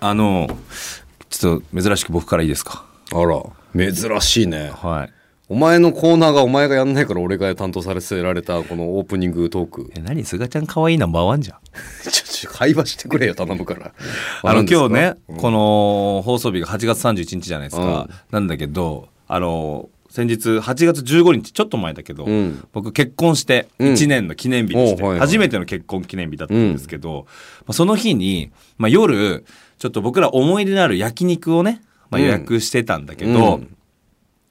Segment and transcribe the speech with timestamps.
[0.00, 0.48] あの、
[1.30, 2.84] ちょっと珍しく僕からいいですか？
[3.12, 3.42] あら、
[3.92, 4.70] 珍しいね。
[4.74, 5.12] はい。
[5.48, 9.92] お前のコーナーがお前がやんないから俺が担当させられたこのオープニングトーク。
[9.96, 10.24] え、何？
[10.24, 11.58] すがちゃん可愛いナンバーワンじゃん。
[12.10, 13.92] ちょ、ちょ、会話してくれよ、頼むから。
[14.42, 18.08] あの、今日ね、うんこの放送日が8月31日じゃないですか。
[18.08, 27.26] うんなんだけど、あの、先日8月15日、ちょっと前だけど、うん僕結婚してうん1年の記念日にして、初めての結婚記念日だったんですけど、
[27.60, 29.44] まあ、その日に、まあ、夜、
[29.78, 33.76] ちょっと僕ら思い出のある焼肉をね、まあ、予約してたんだけど、うん。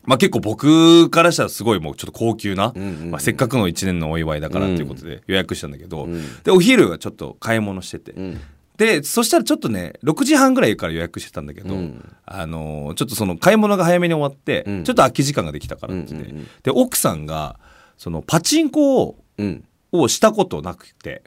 [0.03, 6.43] まあ結構僕からしたらすごいもうちょっと高級な、うんうんうんまあ、せっかくの1年のお祝いだからっていうことで予約したんだけど、うん。
[6.43, 8.41] でお昼はちょっと買い物してて、うん。
[8.77, 12.15] でそしたらちょっとね6時半ぐらいから予約してたんだけど、うん。
[12.25, 14.83] あのーちょっとその買い物が早めに終わって、うん。
[14.83, 16.47] ちょっと空き時間ができたからって言って、うんうんうん。
[16.61, 17.59] で奥さんが
[17.97, 19.63] そのパチンコをうん。
[19.91, 21.23] をしたことなくて。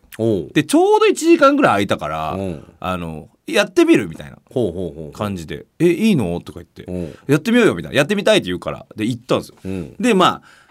[0.52, 2.38] でちょうど1時間ぐらい空いたから、う。
[2.38, 4.38] んあのやってみるみたいな。
[5.12, 9.56] 感じで「えいいの?」とか言って、うんやってみようよみたいなやってみたいって言うからで行ったんですよ。
[9.64, 9.94] うん。
[9.98, 10.67] でまあ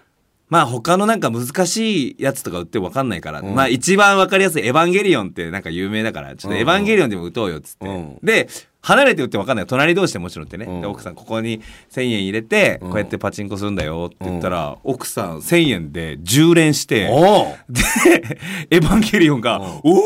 [0.48, 3.54] まあ他のなんか難しいやつとか売っても分かんないから、うん。
[3.54, 8.18] まあ一番分かりやすい「エヴァンゲリオン」ってなんか有名だからちょっと「エヴァンゲリオン」でも打とうよっつって、うん。
[8.22, 8.48] で
[8.80, 10.80] 離れて打っても分かんない隣同士でもちろんってね、うん。
[10.80, 12.90] で奥さんここに1,000円入れてうん。
[12.90, 17.08] こうやってパチンコするんだよって言ったら、奥さん1,000円で10連してで
[18.70, 20.00] 「エヴァンゲリオン」が「おー!」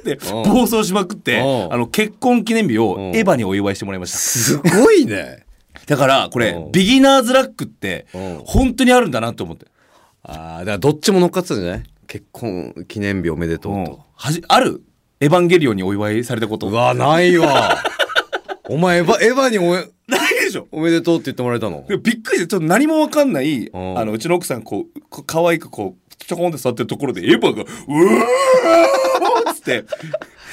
[0.00, 0.52] ってうん。
[0.52, 1.72] 暴走しまくってうん。
[1.72, 3.16] あの結婚記念日をうん。
[3.16, 4.18] エヴァにお祝いしてもらいました。
[4.18, 5.45] すごいね。
[5.86, 6.72] だからこれうん。
[6.72, 8.42] ビギナーズラックってうん。
[8.44, 9.66] 本当にあるんだなと思って。
[10.22, 11.82] ああ、だからどっちも乗っかってたんじゃない？
[12.08, 13.84] 結婚記念日おめでとううん。
[13.86, 14.00] と。
[14.14, 14.82] はじある
[15.20, 16.68] エヴァンゲリオンにお祝いされたこと。
[16.68, 17.76] うわ、ないわ。
[18.68, 19.68] お前エヴァ、エヴァにおめ
[20.08, 20.66] ないでしょ。
[20.72, 21.84] おめでとうって言ってもらえたの？
[21.88, 23.98] びっくりしてちょっと何もわかんないうん。
[23.98, 28.26] あのうちの奥さんこうこ可愛くこうちょこんって座ってるところでエヴァが「うわ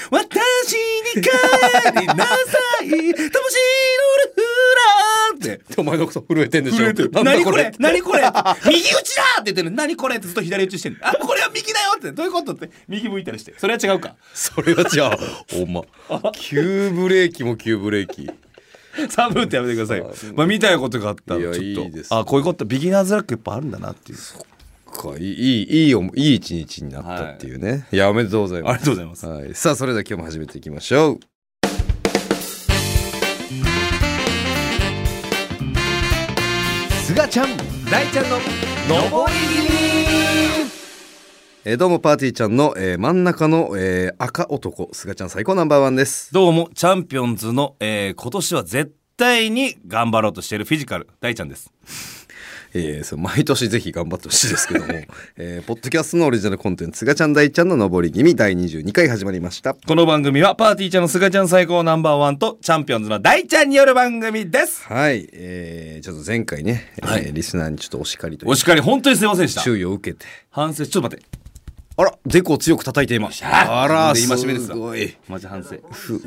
[0.09, 1.29] 私に帰
[2.01, 2.33] りなさ
[2.81, 2.87] い。
[2.89, 3.13] 魂のル
[4.33, 4.41] フ
[4.77, 5.61] ラー」って。
[5.77, 6.77] お前の奥さん震えてんでしょ。
[6.77, 7.11] 震えてる。
[7.11, 7.71] 何これ？
[7.79, 8.23] 何これ？
[8.65, 10.17] 右打ちだって言ってる何これ？
[10.17, 12.11] ってずっと左打ちしてるあこれは右だよって。
[12.11, 12.69] どういうことって？
[12.87, 13.53] 右向いたりして。
[13.57, 14.15] それは違うか。
[14.33, 14.99] それは違
[15.59, 15.63] う。
[15.63, 15.83] おま。
[16.33, 18.29] 急ブレーキも急ブレーキ。
[19.09, 19.99] サブってやめてください。
[19.99, 20.13] よ。
[20.35, 21.59] まあ、みたいなことがあったちょっと。
[21.61, 21.77] いい
[22.09, 24.17] あこういうことビギナーズラックやっぱあるんだなっていう
[24.93, 27.87] かいい、いい、いいお、いい一日になったっていうね。
[27.91, 28.79] い、や、おめでとうございあます。
[28.79, 29.43] りがとうございます。
[29.45, 29.55] はい。
[29.55, 31.19] さあ、それでは今日も始めていきましょう。
[37.05, 37.47] すがちゃん
[37.91, 39.33] 大ちゃんの上り
[41.65, 46.33] えーどうも、パーティーちゃんの、えー真ん中の、えー赤男、すがちゃん最高ナンバーワンです。
[46.33, 51.71] どうもチャンピオンズの、えー今年は絶対に頑張ろうとしているフィジカル大ちゃんです。
[52.73, 54.93] えーそう毎年ぜひ頑張ってほしいですけども、
[55.37, 59.73] えーポッドキャストのオリジナルコンテンツ、すがちゃん大ちゃんの上り気味第22回始まりました。
[59.75, 64.83] この番組はパーティーちゃんのすがちゃん最高ナンバーワンとチャンピオンズの大ちゃんによる番組です。
[64.85, 65.29] はい。
[65.33, 69.61] えーちょっと前回ね、えーはいリスナーにちょっとお叱りというお叱り本当にすいませんでした。
[69.61, 71.42] 注意を受けて、反省ちょっと待って。
[71.95, 73.43] あら、デコを強く叩いています。
[73.45, 73.83] ゃ。
[73.83, 74.75] あら、で今しめですわ。
[74.75, 75.15] すごい。
[75.27, 75.77] マジ反省。
[75.91, 76.19] ふ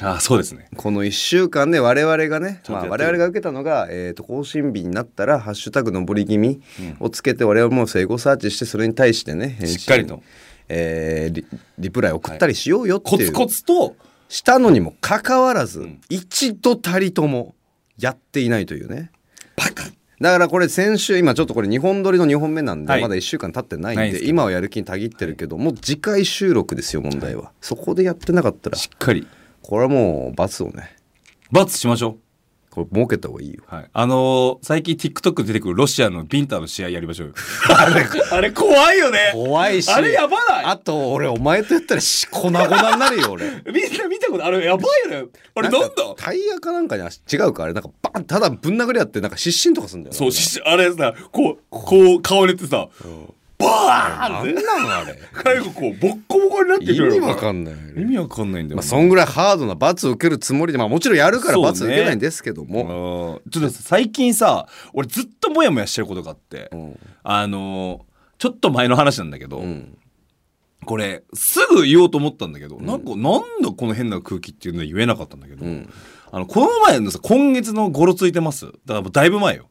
[0.00, 0.68] あそうですね。
[0.76, 6.60] この1週間で我々がね、まあ、我々が受けたのが、えー、と更新日になったら「ハッシュタグのぼり気味」
[6.98, 10.22] をつけて我々も整合サーチしてそれに対してねしっかりと、
[10.68, 11.46] えーリ
[11.78, 13.96] リプライ送ったりしようよっていう、コツコツと。
[14.28, 16.00] したのにもかかわらず、ん。
[16.08, 17.54] 一度たりとも
[17.98, 19.10] やっていないというね。
[19.56, 19.84] バカ。
[20.22, 23.02] だからこれ先週今ちょっとこれ2本撮りの2本目なんで、はい。
[23.02, 24.30] まだ1週間経ってないんでないんですけど。
[24.30, 28.78] 今はやる気にたぎってるけどもう次回収録ですよ問題は、そこでやってなかったら。
[28.78, 29.26] しっかり。
[29.62, 30.96] これはもう罰をね。
[31.50, 32.31] 罰しましょう。
[32.72, 33.62] これ設けた方がいいよ。
[33.66, 37.34] はい、あのー最近 TikTok で出てくるロシアのビンタの試合やりましょうよ。
[37.68, 39.30] あれ、あれ怖いよね。
[39.34, 39.90] 怖いし。
[39.92, 40.64] あれやばない。
[40.64, 43.44] あと俺お前とやったらし粉々になるよ俺。
[43.70, 45.28] みんな見たことあれやばいよね。
[45.54, 45.88] あれなんだ？
[45.88, 47.74] かタイヤかなんかに違うかあれ？
[47.74, 50.18] なんかバンただぶん殴り合ってなんか失神とかすんだよな。
[50.18, 52.88] そう、しあれさ、こう、こう顔にってさ、
[53.62, 54.52] バーンって。
[54.54, 55.18] なんなのあれ。
[55.42, 58.76] 最後こう、ボッコボコになってくる意味わかんない意味わかんないんだよな。
[58.76, 63.50] まあそんぐらいハードな罰を受けるつもりでまあもちろんやるから罰受けないんですけども、うん。
[63.50, 66.98] ちょっとさ最近さ、俺ずっとモヤモヤしてることがあって、ん。
[67.22, 68.12] あのー
[68.42, 69.96] ちょっと前の話なんだけど、うん。
[70.84, 75.88] これ、すぐ言おうと思ったんだけど、なんか、なんだこの変な空気っていうのは言えなかったんだけど、ん。
[76.32, 78.66] あの、この前のさ、今月の語呂ついてます。
[78.84, 79.68] だからだいぶ前よ。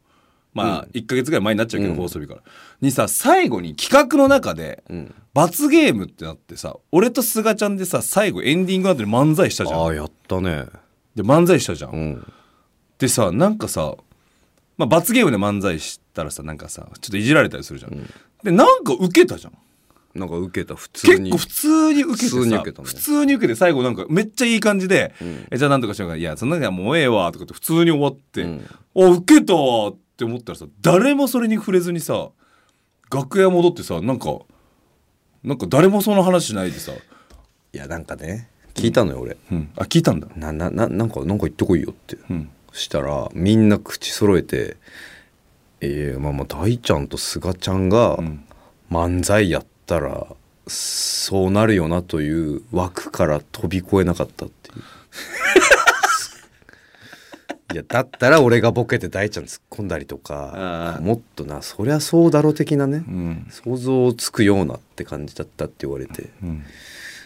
[0.54, 1.98] まあ、1ヶ月ぐらい前になっちゃうけど、うん。
[1.98, 2.42] 放送日から。
[2.82, 5.16] にさ、最後に企画の中で、うん。
[5.34, 9.80] 罰ゲームってなってさ、俺とすがちゃんでさ、最後エンディング後で漫才したじゃん。
[9.80, 10.66] ああやったね。
[11.16, 11.92] で、漫才したじゃん。
[11.92, 12.34] うん。
[12.98, 13.96] でさ、なんかさ、
[14.78, 17.92] まあ、罰ゲームで漫才したらさ、なんかさ、ちょっといじられたりするじゃん。
[18.44, 19.58] で、なんか受けたじゃん。
[20.14, 20.76] なんか受けた。
[20.76, 21.32] 普通に。
[21.32, 22.88] 結構普通に受けてさ普通に受けたね。
[22.88, 25.48] 普通に受けて最後なんかめっちゃいい感じで、ん。
[25.52, 28.66] えじゃあなんとかしようかいやそんなにはもうええわとかって普通に終わって、うん。
[28.98, 32.30] あ受けたわって思ったらさ誰もそれに触れずにさ
[33.12, 34.40] 楽屋戻ってさなんか
[35.44, 39.38] なんか誰もその話しないでさ、いやなんかね聞いたのよ俺。
[39.52, 40.28] うん、あ聞いたんだ。
[40.36, 42.18] ななななんかなんか言ってこいよって。
[42.30, 42.50] うん。
[42.74, 44.78] したらみんな口揃えて
[45.82, 48.44] 「ええまあまあ大ちゃんと菅ちゃんがうん。
[48.92, 50.28] 漫才やったら
[50.68, 54.84] そうなるよなという枠から飛び越えなかったっていう。
[57.74, 63.48] いやだったら俺がボケて大ちゃん突っ込んだりとかもっとなそりゃそうだろ的なねうん。
[63.50, 66.30] 想像つくようなって感じだったって言われて。
[66.44, 66.64] うん。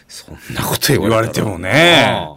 [0.08, 2.28] そんなこと言われてもね。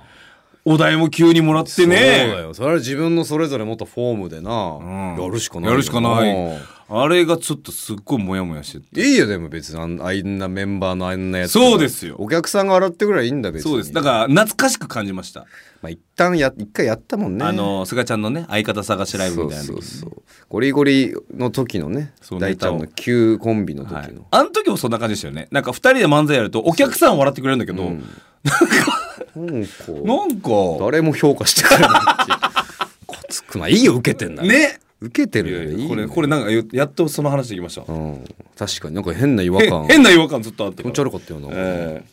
[0.65, 2.53] お題も急にもらってそうだねよ。
[2.53, 4.83] それは自分のそれぞれもっとフォームでな、う
[5.19, 5.23] ん。
[5.23, 6.57] やるしかないよやるしかない
[6.91, 9.01] あれがちょっとすっごいモヤモヤしてて。
[9.01, 12.15] いいよでも別にあんあんなメンバーのあんなやつそうですよ。
[12.17, 13.71] お客さんが笑ってくらいいいんだ別に。
[13.71, 13.93] そうです。
[13.93, 15.41] だから懐かしく感じました、
[15.81, 17.45] まあ一旦や一回やったもんね。
[17.45, 25.47] あの菅ちゃんのね相方探しライブみたいなそうそうそうゴリゴリの時のねそう大ちゃんの旧コンビの時の、はい、あの時もそんな感じでしたよね。
[25.51, 28.03] なんか2人で漫才やるとお客さん笑ってくれるんだけど、うん。
[28.43, 30.49] なんかなんか
[30.79, 31.89] 誰も評価してくれない
[33.05, 37.91] こつくないいよ受けてんだね受けてるよねいいよこれこれなんかやっとその話できました。
[37.91, 38.25] うん。
[38.57, 42.03] 確かになんか変な違和へ感変な違和感ずっとあって気持ち悪かったよな、え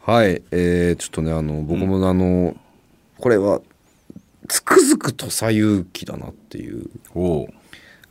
[0.00, 2.56] はい、えー、ちょっとねあの僕もあの、
[3.18, 3.60] これは
[4.48, 6.88] つくづく土佐勇気だなっていう。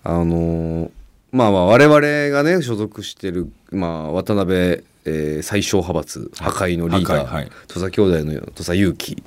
[0.06, 0.92] あのー
[1.32, 2.00] まあまあ我々
[2.30, 7.52] がね所属してる、まあ、渡辺、えー最小派閥破壊のリーダー、はい。
[7.68, 9.22] 土佐兄弟の土佐勇気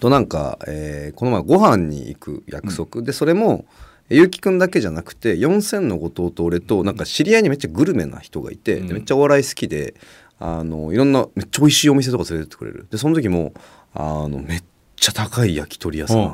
[0.00, 3.64] となんか、えーこの前ご飯に行く約束、でそれも
[4.08, 8.86] 結城くんだけじゃなくて4000の後藤と俺となんか知り合いにめっちゃグルメな人がいて、うん。
[8.88, 9.94] でめっちゃお笑い好きで
[10.38, 12.86] あのいろんなめっちゃ美味しいお店とか連れてってくれる。
[12.90, 13.52] でその時も
[13.94, 14.62] あのめっ
[14.96, 16.32] ちゃ高い焼き鳥屋さん、うん。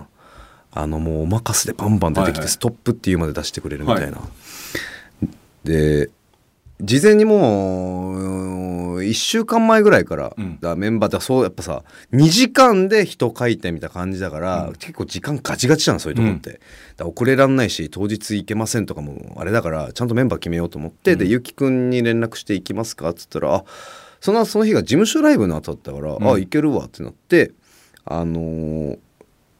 [0.73, 2.49] あのもうおまかすでバンバン出てきて、はいはい。
[2.49, 4.21] ストップっていうまで出してくれるみたいな、
[5.65, 6.11] で
[6.81, 10.59] 事前にもう1週間前ぐらいから、うん。
[10.61, 14.73] だメンバーでそうやっぱさ2時間で人書いてみたいな感じだから、うん。
[14.75, 16.63] 結構時間ガチガチなのそういうとこって、だか
[16.99, 23.65] ら遅れらんないし当日行けませんとかもあれだからちゃんとメンバー決めようと思って、でゆきくんに連絡して行きますかっつったらあ
[24.21, 26.27] そのその日が事務所ライブの後だったから、うん。
[26.27, 27.53] あ行けるわってなって
[28.05, 28.99] あのー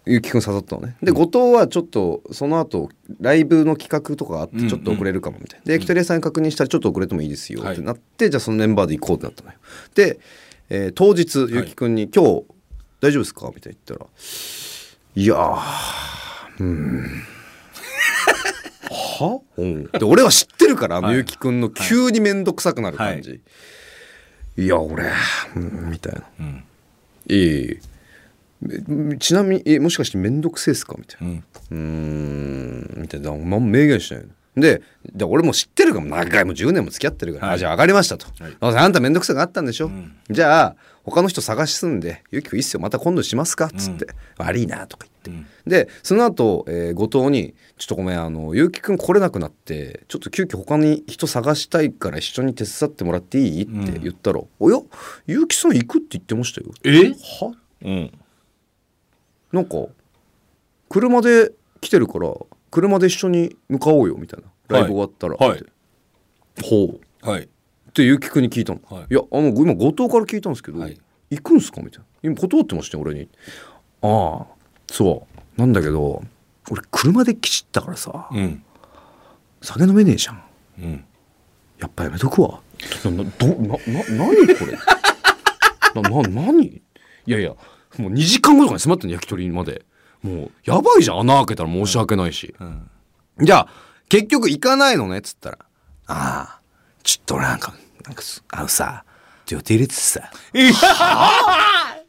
[0.07, 0.97] ゆきくん誘ったのね。
[1.03, 2.91] で後藤はちょっとその後
[3.21, 4.65] ライブの企画とかあっうんうん。
[4.67, 5.65] てちょっと遅れるかもみたいな。
[5.65, 9.57] で焼き鳥屋さんに確認したらちょっと遅れてもいいですよはいってなって、じゃあそのメンバーで行こうってなったのよ。
[9.95, 10.19] で、
[10.69, 12.45] えー当日ゆきくんに「今日
[13.01, 14.11] 大丈夫ですか?」みたいな言ったら
[15.17, 15.59] 「いやー
[16.61, 17.05] うん」
[19.21, 21.17] は、うん、で俺は知ってるからあのはい。
[21.17, 23.41] ゆきくんの急に面倒くさくなる感じ、
[24.57, 25.05] い、や俺
[25.57, 26.23] うんみたいな。
[26.41, 26.65] うん
[27.27, 27.79] 「いえい
[29.19, 31.43] ちなみにえもしかして面倒くせえっすか?」みたいな。
[31.71, 32.95] うん。
[32.97, 33.33] みたいな。
[33.33, 34.29] まん明言しないの
[34.63, 34.83] で
[35.13, 37.57] で俺も知ってるから長いもう10年も付き合ってるから、はい。
[37.57, 38.57] あじゃあ上がりましたと、はい。
[38.61, 40.13] ああんた面倒くさがあったんでしょ、ん。
[40.31, 42.81] じゃあ他の人探しすんで「ゆきくんいいっすよ。
[42.81, 44.07] また今度しますか」っつって
[44.39, 54.79] 「悪いな」とか言って、でその後、えー後藤に「ちょっとごめんあのゆうきくん来れなくなってちょっと急遽他に人探したいから一緒に手伝ってもらっていい?」って言ったら「おや？
[55.27, 57.11] ゆうきさん行くって言ってましたよ」え？
[57.43, 57.53] は？
[57.83, 58.11] うん
[59.55, 59.87] なんか
[60.89, 62.35] 車で来てるから
[62.73, 64.49] 車で一緒に向かおうよみたいな。
[64.67, 65.61] ライブ終わったら、はい。
[65.61, 67.31] ってほう。
[67.31, 67.45] はい。
[67.45, 67.47] っ
[67.93, 69.07] てゆうきくんに聞いたの、はい。
[69.11, 71.01] い、やあの今後藤から聞いたんですけど、はい。
[71.31, 72.05] 行くんすかみたいな。
[72.25, 73.29] 今断ってましたよ俺に。
[74.03, 74.47] ああ
[74.91, 75.61] そう。
[75.61, 76.25] なんだけど
[76.69, 78.65] 俺車で来ちったからさ、うん。
[79.63, 80.43] 酒飲めねえじゃん。
[80.81, 81.05] うん。
[81.79, 82.61] やっぱやめとくわ。
[83.05, 83.79] ななな何
[84.57, 84.77] これ？
[86.03, 86.65] なな何？
[86.65, 86.83] い
[87.27, 87.55] やいや
[87.99, 89.85] もう2時間後とかに迫ってんの焼き鳥まで。
[90.23, 91.21] もうやばいじゃん。
[91.21, 92.91] 穴開けたら申し訳ないし、うん。
[93.43, 93.69] じゃあ
[94.09, 95.59] 結局行かないのねっつったら
[96.09, 96.61] 「ああ
[97.03, 97.75] ちょっと俺なんか
[98.07, 99.05] なんかすあのさ
[99.51, 100.31] 予定入れててさ。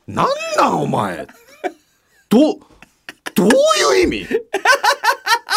[0.08, 0.28] なん
[0.58, 1.28] なんお前？
[2.30, 2.60] ど
[3.34, 3.48] どう
[3.98, 4.28] いう意味？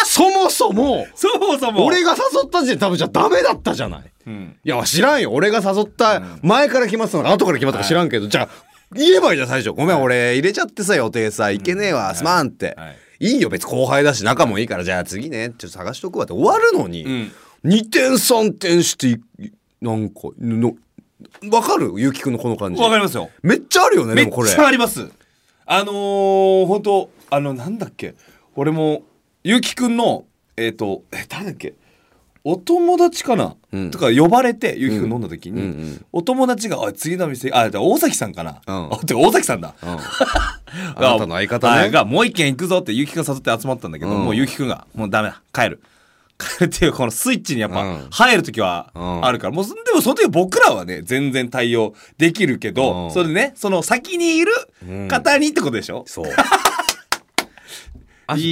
[0.03, 1.85] そもそもそもそも。
[1.85, 4.11] 俺が誘った時点で多分じゃダメだったじゃない。
[4.27, 4.57] うん。
[4.63, 5.31] いや知らんよ。
[5.31, 8.49] 俺が誘った前から決まってたのか後から決まったか知らんけど、じゃあ
[8.95, 9.71] 言えばいいじゃん最初。
[9.71, 12.97] ごめん俺入れちゃってさ予定さ行けねえわ、すまんって、はい。
[13.33, 17.31] い、いよ別に後輩だし仲もいいからじゃあ次ねちょっと探しとくわって終わるのに、うん。
[17.65, 19.17] 2点3点してい
[19.81, 20.73] なんかの
[21.51, 21.93] わかる？
[21.97, 22.81] ゆうきくんのこの感じ。
[22.81, 23.29] わかりますよ。
[23.43, 24.49] めっちゃあるよねめっでもこれ。
[24.49, 25.09] ちゃあります。
[25.65, 28.15] あのー、本当あのなんだっけ？
[28.55, 29.03] 俺も
[29.43, 30.25] ゆうきくんの
[30.57, 31.75] えっ、とえ誰だっけ？
[32.43, 33.91] お友達かな、うん。
[33.91, 38.93] とか呼ばれてゆうきくん飲んだ時に、うんうんお友達が「おい次の店あ大崎さんかな」うん。
[38.93, 39.73] あてか大崎さんだ。
[39.81, 39.97] うん、 あ
[40.97, 41.79] なたの相方ね。
[41.79, 44.25] はいがもう一軒行くぞってゆうきくん誘って集まったんだけど、うん。
[44.25, 45.41] もうゆうきくんが「もうダメだ。
[45.53, 45.81] 帰る」
[46.39, 48.07] 帰るっていうこのスイッチにやっぱうん。
[48.09, 49.25] 入る時はうん。
[49.25, 53.11] あるから、もうでもその時僕らはね全然対応できるけど、うん。
[53.11, 54.51] それでねその先にいる
[55.09, 56.25] 方にってことでしょ、そう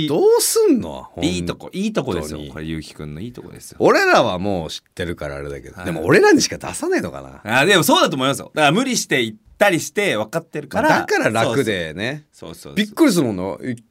[0.08, 1.08] どうすんの？
[1.22, 2.40] いいとこいいとこですよ。
[2.52, 3.78] これゆうきくんのいいとこですよ。
[3.80, 5.86] 俺らはもう知ってるからあれだけど、はい。
[5.86, 7.60] でも俺らにしか出さないのかな。
[7.62, 8.52] あでもそうだと思いますよ。
[8.54, 10.90] だから無理して行ったりして分かってるから。
[10.90, 12.26] だから楽でね。
[12.32, 13.44] そうそうびっくりするもんな。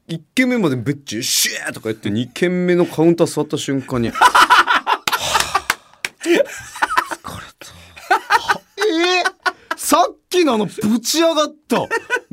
[0.09, 4.11] 1軒目までべっちシューとか言って 2軒目のカウンター座った瞬間に。
[4.11, 6.47] はぁ疲れた。
[8.09, 9.36] はえー？
[9.87, 11.77] さっきのあのぶち上がった。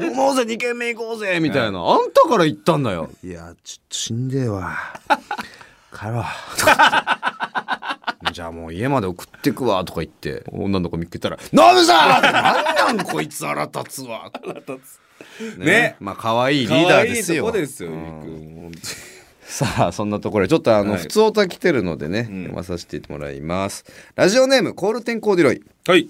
[0.04, 1.82] 飲もうぜ2軒目行こうぜみたいな。
[1.82, 3.12] あんたから言ったんだよ。
[3.24, 4.76] いやちょっと死んでえわ。
[5.96, 6.24] 帰ろう。
[8.34, 10.44] じゃあもう家まで送ってくわとか言って。
[10.52, 14.32] 女の子見つけたら「飲むぞ!」なんなんこいつ腹立つわ。
[15.60, 15.64] ね。
[15.64, 15.96] ね。
[16.00, 17.46] まあ可愛いリーダーですよ。
[17.46, 18.72] 可愛いですよ、うん。
[19.44, 21.02] さあそんなところでちょっとあの、はい。
[21.02, 22.42] 普通歌来てるのでね、うん。
[22.46, 23.86] 読まさせてもらいます。
[24.16, 25.62] ラジオネームコールテンコーディロイ。
[25.86, 26.10] はい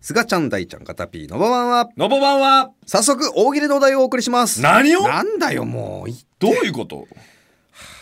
[0.00, 1.88] すがちゃん大ちゃんガタピーのばばんは。
[1.96, 2.70] のぼばんは。
[2.86, 4.62] 早速大喜利のお題をお送りします。
[4.62, 5.02] 何を？
[5.06, 6.10] なんだよもう。
[6.10, 7.06] いどういうこと？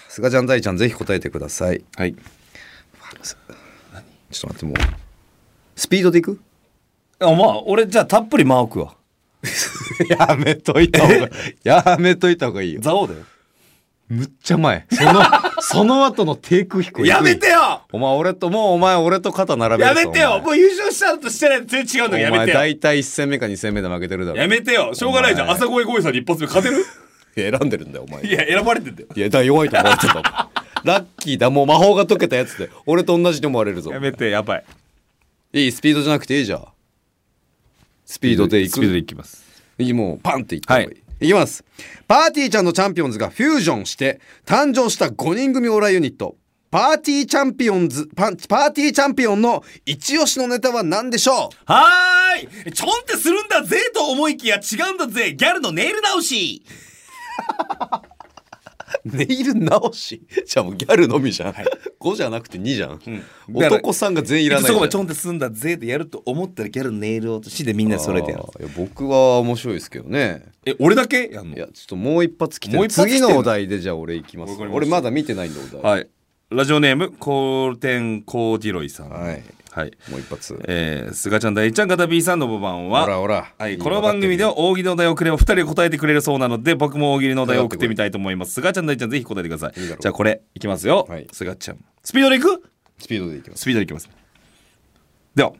[0.09, 1.85] すがちゃん大ちゃんぜひ答えてください。
[1.97, 2.14] はい。
[2.14, 4.75] ちょっと待ってもう。
[5.75, 6.40] スピードでいく？
[7.21, 8.95] あまあ俺じゃあたっぷり間置くわ
[10.09, 11.28] やめといた方が
[11.64, 12.81] やめといた方がいいよ。
[12.81, 13.21] 蔵王だよ
[14.09, 14.87] むっちゃ前。
[14.93, 15.21] その
[15.61, 17.07] その後の低空飛行。
[17.07, 17.83] やめてよ！
[17.93, 20.41] お前俺ともうお前俺と肩並べやめてよ！
[20.41, 24.38] もう優勝したのとしてないの全然違うんだからやめてお前よ大体1戦目か2戦目で負けてるだろ。
[24.38, 24.95] やめてよ！
[24.95, 25.50] しょうがないじゃん。
[25.50, 26.85] 朝越ゴイさんに一発目勝てる？
[27.35, 28.25] 選んでるんだよお前。
[28.25, 29.09] いや選ばれてんだよ。
[29.15, 30.49] いやだ弱いと思われてた
[30.85, 33.91] ラッキーだもう魔法が解けたやつで俺と同じと思われるぞ。
[33.93, 34.65] やめてやばい。
[35.53, 36.65] いいスピードじゃなくていいじゃん。
[38.05, 38.73] スピードでいく。
[38.73, 39.45] スピードでいきます。
[39.79, 41.65] いいもうパンっていった方がいい、い、いきます。
[42.07, 46.37] パーティーちゃんのチャンピオンズがフュージョンして誕生した5人組オーラユニット。
[46.71, 51.73] パーティーチャンピオンズパパーティーチャンピオンの一押しのネタは何でしょう？
[51.73, 52.73] はーい。
[52.73, 55.35] ちょんってするんだぜと思いきや違うんだぜ。
[55.35, 56.63] ギャルのネイル直し。
[59.04, 60.23] ネイル直し？
[60.47, 61.54] じゃあもうギャルのみじゃん、
[62.00, 63.00] 5じゃなくて2じゃん、ん。
[63.52, 68.45] 男さんが全員いらないそこまでちょんってすんだぜってやると思ったらギャルのネイル落としでみんなそれでやる。
[68.76, 70.47] 僕は面白いですけどね。
[70.66, 71.30] え俺だけ？
[71.33, 71.57] やんの。
[71.57, 73.26] いやちょっともう一発来てもう一発来てんの？
[73.28, 74.57] 次のお題でじゃあ俺行きます。
[74.61, 75.92] 俺まだ見てないんだお題。
[75.99, 76.09] はい。
[76.50, 79.11] ラジオネームコールテンコーディロイさん。
[79.11, 79.42] はい
[79.79, 79.93] はい。
[80.11, 80.61] もう一発。
[80.67, 83.55] えー、すがちゃん大ちゃんガタビーさんのボバンはほらほら。
[83.57, 88.55] はい、いいこの番組では大喜利のお題をくれば2人で答えてくれるそうなので僕も大喜利のお題を送ってみたいと思います。
[88.55, 89.81] すがちゃん大ちゃんぜひ答えてください。
[89.81, 91.07] いいじゃあこれいきますよ。
[91.09, 91.29] はい。
[91.31, 91.85] すがちゃん。
[92.03, 92.61] スピードでいく？
[92.99, 93.61] スピードでいきます。
[93.61, 94.11] スピードでいきます。
[95.37, 95.53] では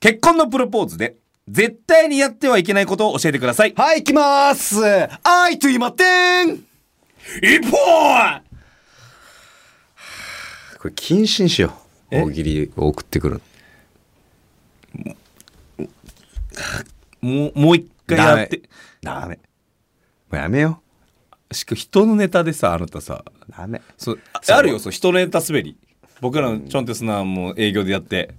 [0.00, 1.14] 結婚のプロポーズで
[1.46, 3.74] 絶対にやってはいけないことを教えてください。
[3.76, 4.82] はい行きます。
[5.22, 6.48] 愛と言いまってん
[7.40, 8.42] 一本。
[10.80, 11.72] これ謹慎しよう。
[11.72, 11.79] え
[12.10, 13.42] 大喜利を送ってくる。
[17.20, 18.62] もうもう一回やって。
[19.02, 19.36] ダメ。
[20.30, 20.82] もうやめよ
[21.52, 23.24] しかも人のネタでさあなたさ。
[23.26, 23.82] うダメ。
[23.96, 25.76] そうああるよそう人のネタ滑り。
[26.20, 28.34] 僕らのちょんってすなもう営業でやって。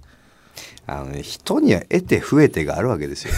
[0.87, 3.33] あのね人には得て増えてがあるわけですよ。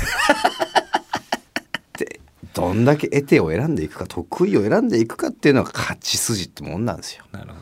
[1.98, 2.20] で
[2.54, 7.26] どんだけ得てを選んでいくか得意を選んでいくかっていうのが勝ち筋ってもんなんですよ。
[7.32, 7.60] なるほど。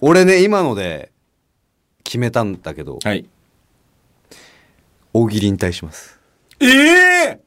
[0.00, 1.12] 俺ね今ので
[2.08, 3.26] 決めたんだけどはい。
[5.12, 6.18] 大喜利引退します。
[6.58, 7.40] ええ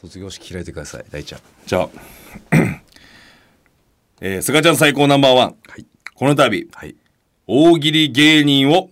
[0.00, 1.40] 卒業式開いてください大ちゃん。
[1.64, 1.88] じゃあ
[4.20, 5.56] えー、すがちゃん最高ナンバーワン。
[5.68, 5.86] はい。
[6.12, 6.96] この度はい。
[7.46, 8.90] 大喜利芸人を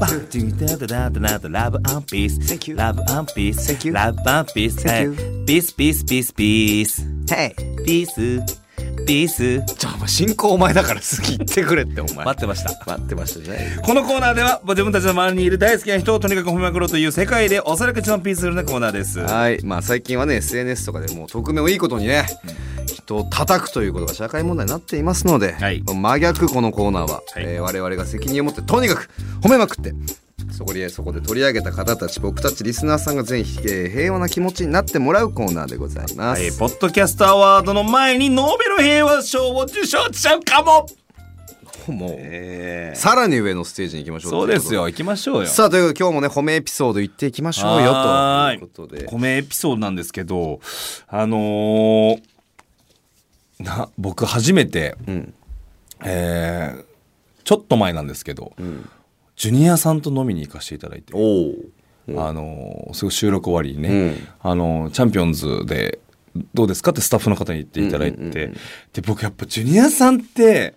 [0.00, 2.40] バンティダダダダダラブアンピース。
[2.40, 3.72] Thank you ラブアンピース。
[3.72, 4.84] Thank you ラブアンピース。
[4.84, 7.02] Thank you ピースピースピースピース。
[7.26, 8.06] Hey ピー
[8.46, 8.61] ス
[9.06, 12.24] ピースじゃあ進行お前だから好き言ってくれってお前。
[12.24, 12.70] 待ってました。
[12.86, 13.78] 待ってましたね。
[13.84, 19.20] このコーナーでは自分たちの周りにいる大好きな人をとにかく褒めまくろうという世界でおそらく一番ピースフルなコーナーです。
[19.20, 19.62] はい。
[19.64, 22.26] まあ最近はね SNS とかでもう匿名をいいことにね
[22.86, 25.82] 人を叩くということが社会問題になっていますので、はい。
[25.82, 27.22] 真逆このコーナーは、はい。
[27.44, 29.08] えー我々が責任を持ってとにかく
[29.40, 29.94] 褒めまくって
[30.52, 40.86] そこでそこで取り上げた方たち僕たちリスナーさんが全員、えー平和な気持ちになってもらうコーナーでございます、はい、ポッドキャストアワードの前にノーベル平和賞を受賞しちゃうかも。
[41.88, 42.92] もう、え。
[42.94, 44.30] さらに上のステージに行きましょう。
[44.30, 45.46] そうですよ行きましょうよ。
[45.48, 49.04] さあということで今日もね褒めエピソード言っていきましょうよということで。
[49.06, 50.60] 米エピソードなんですけど
[51.08, 52.22] あのー
[53.58, 55.34] な僕初めて、ん。
[56.04, 56.84] えー
[57.44, 58.52] ちょっと前なんですけど、
[59.42, 61.16] ジュニアさんと飲みに行かせていただいて、あ
[62.32, 64.28] のーすごい収録終わりにね、うん。
[64.40, 65.98] あのーチャンピオンズで
[66.54, 68.38] どうですかってスタッフの方に言っていただいて、うんうんうん。
[68.40, 68.54] うん
[68.92, 70.76] で僕やっぱジュニアさんって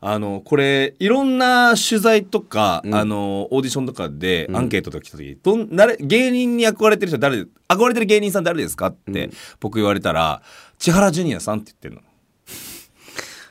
[0.00, 2.94] あのこれいろんな取材とか、うん。
[2.94, 9.32] あのオーディションとかでアンケートとか来た時、どん誰芸人に憧れてる人誰で憧れてる芸人さん誰ですかって、うん。
[9.60, 10.40] 僕言われたら
[10.78, 12.00] 千原ジュニアさんって言ってるの。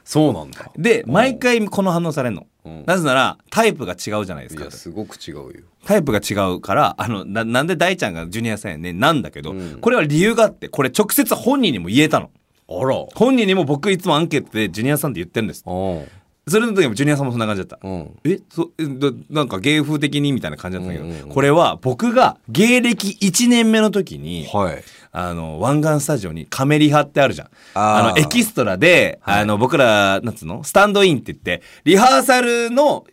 [0.03, 0.71] そうなんだ。
[0.75, 2.47] で毎回この反応されるの。
[2.65, 2.84] うん。
[2.86, 4.63] なぜならタイプが違うじゃないですか。
[4.63, 4.71] いや。
[4.71, 5.51] すごく違うよ。
[5.86, 9.80] タイプが違うからあのななんで大ちゃんがジュニアさんやねんなんだけど、うん。
[9.80, 12.32] これは理由があってこれ直接本人にも言えたの。
[12.67, 13.06] あら。
[13.15, 15.63] 本人にも僕いつもアンケートでジュニアさんって言ってるんです。
[15.65, 16.06] うん
[16.47, 18.19] それの時もジュニアさんもそんな感じだった、うん。
[18.23, 21.34] えそえどなんか芸風的にみたいな感じだったんだけど、うんうんうん。
[21.34, 24.84] これは僕が芸歴1年目の時に、はい
[25.17, 27.49] あの湾岸スタジオにカメリハってあるじゃん。
[27.73, 30.65] あのエキストラで、あの僕らなんつうの？
[30.65, 33.06] スタンドインって言ってリハーサルの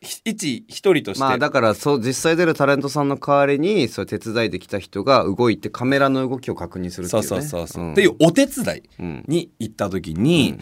[0.00, 7.46] ひ一一人として、まあだからそう実際出るタレントさんの代わりにそれ手伝いできた人が動いてカメラの動きを確認するっていそううね。
[7.46, 7.92] そうそうそう、ん。
[7.92, 10.58] っていうお手伝いうんに行った時に、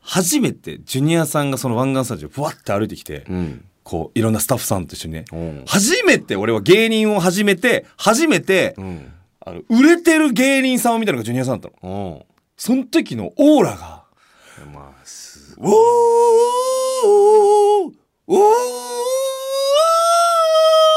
[0.00, 3.64] 初めてジュニアさんがその湾岸スタジオふわって歩いてきて、うん。
[3.82, 5.62] こういろんなスタッフさんと一緒にね、うん。
[5.66, 9.12] 初めて俺は芸人を始めて初めて、うん
[9.46, 12.20] あの売れてる芸人さんを見たのがジュニアさんだったの。
[12.20, 12.36] うん。
[12.56, 14.04] その時のオーラが
[14.72, 15.66] まあす「おー
[17.06, 17.92] おー
[18.26, 18.42] おー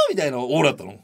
[0.09, 0.89] みたいなオーラだったの。
[0.89, 0.95] わ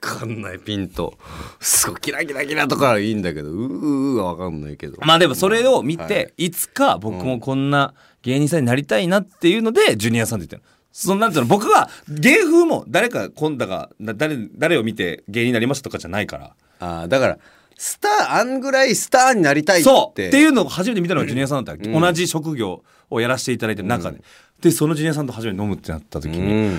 [0.00, 1.16] かんないピンと
[1.60, 4.98] すごいキラキラキラとかはいいんだけどうーうーはわかんないけど。
[5.00, 6.50] まあでもそれを見て、、はい。
[6.50, 17.38] つか僕もこんな芸人さんになりたいなっていうのでジュニアさんって言ってるそのなんていうの僕は芸風も誰か今度がな誰誰を見て芸人になりましたとかじゃないからあーだから
[17.76, 19.84] スターあんぐらいスターになりたいって。
[19.84, 22.00] そうっていうのを初めて見たのがジュニアさんだった、うん。
[22.00, 24.22] 同じ職業をやらせていただいてる中で、
[24.60, 26.78] でそのジュニアさんと初めて飲むってなった時うに、ん。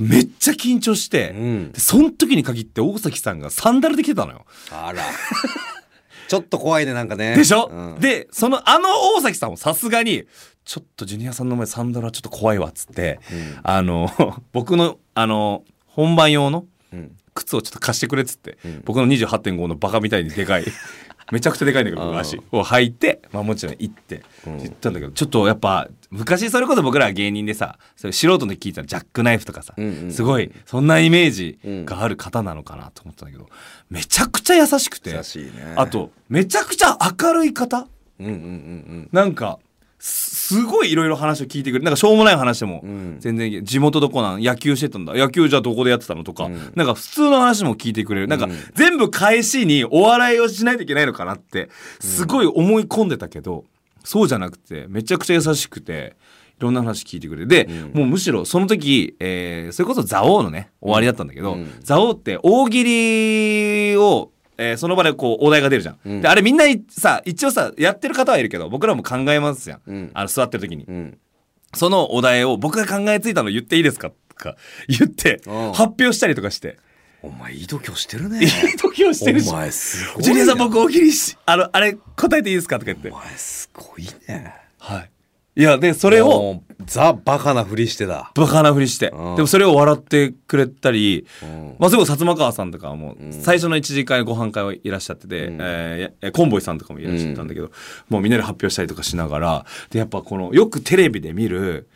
[0.00, 1.72] めっちゃ緊張して、うん。
[1.72, 4.44] でその時に限って大崎さんがサンダルで来てたのよ。
[4.70, 5.02] あら。
[6.28, 7.34] ちょっと怖いねなんかね。
[7.34, 8.00] でしょ、うん。
[8.00, 10.24] でそのあの大崎さんもさすがに
[10.64, 13.58] ちょっとジュニアさんの前サンダルはちょっと怖いわっつって、うん。
[13.62, 14.10] あの
[14.52, 18.82] 僕のあの本番用のうん靴をちょっと貸してくれっつって、うん。
[18.84, 20.64] 僕の28.5のバカみたいにでかい
[21.30, 24.58] めちゃくちゃでかいんだけど足を履いて、まあ、もちろん行ってうん。
[24.58, 33.48] 言ったんだけどちょっとやっぱ昔それこそ僕ら芸人でさそれ素人で聞いたジャックナイフとかさ、うんうんうんすごいそんなイメージがある方なのかなと思ったんだけど
[33.88, 35.20] めちゃくちゃ優しくてね。
[35.76, 37.86] あとめちゃくちゃ明るい方？
[38.18, 39.08] うんうんうん。
[39.12, 39.58] なんか
[40.04, 43.16] すすごいいろいろ話を聞いてくれるなんかしょうもない話でもうん。
[43.20, 44.42] 全然地元どこなん？
[44.42, 45.14] 野球してたんだ。
[45.14, 46.24] 野球じゃあどこでやってたの？
[46.24, 46.72] とか、うん。
[46.74, 48.28] なんか普通の話も聞いてくれる。
[48.28, 48.52] なんかうん。
[48.74, 53.64] 全部返しにお笑いをしないといけないのかなってすごい思い込んでたけど、
[54.04, 56.16] そうじゃなくてめちゃくちゃ優しくて
[56.58, 58.00] いろんな話聞いてくれるで、うん。
[58.00, 61.70] もうむしろその時、えーそれこそ蔵王のね終わりだったんだけど、うん。
[61.86, 66.20] 蔵王って大喜利を、ええーその場でこうお題が出るじゃん、うん。
[66.20, 70.10] であれみんないさ一応さやってる方はいるけど僕らも考えますじゃん、うん。
[70.14, 71.18] あの座ってる時に、うん。
[71.74, 74.56] そのお題を僕が考えついたの言っていいですかとか
[74.88, 75.72] 言ってうん。
[75.72, 76.78] 発表したりとかして。
[77.22, 78.40] お前いい度胸してるね。
[78.42, 78.48] いい
[78.78, 80.22] 時をしてるしお前すごいな。
[80.22, 83.10] ジュニアさん僕大喜利しあのあれ答えていいですかとか言って。
[83.10, 84.54] お前すごいね。
[84.78, 85.11] はい
[85.54, 88.32] いやでそれをもうザバカなふりしてだ。
[88.34, 89.36] バカなふりして、うん。
[89.36, 91.76] でもそれを笑ってくれたり、うん。
[91.78, 95.58] まあ、すごい薩摩川さんとかはも最初の一次会ご飯会はいらっしゃってて、うん。
[95.60, 97.70] えーえコンボイさんとかもいらっしゃったんだけど、
[98.08, 101.88] もうみんなで発表したりとかしながらでやっぱこのよくテレビで見る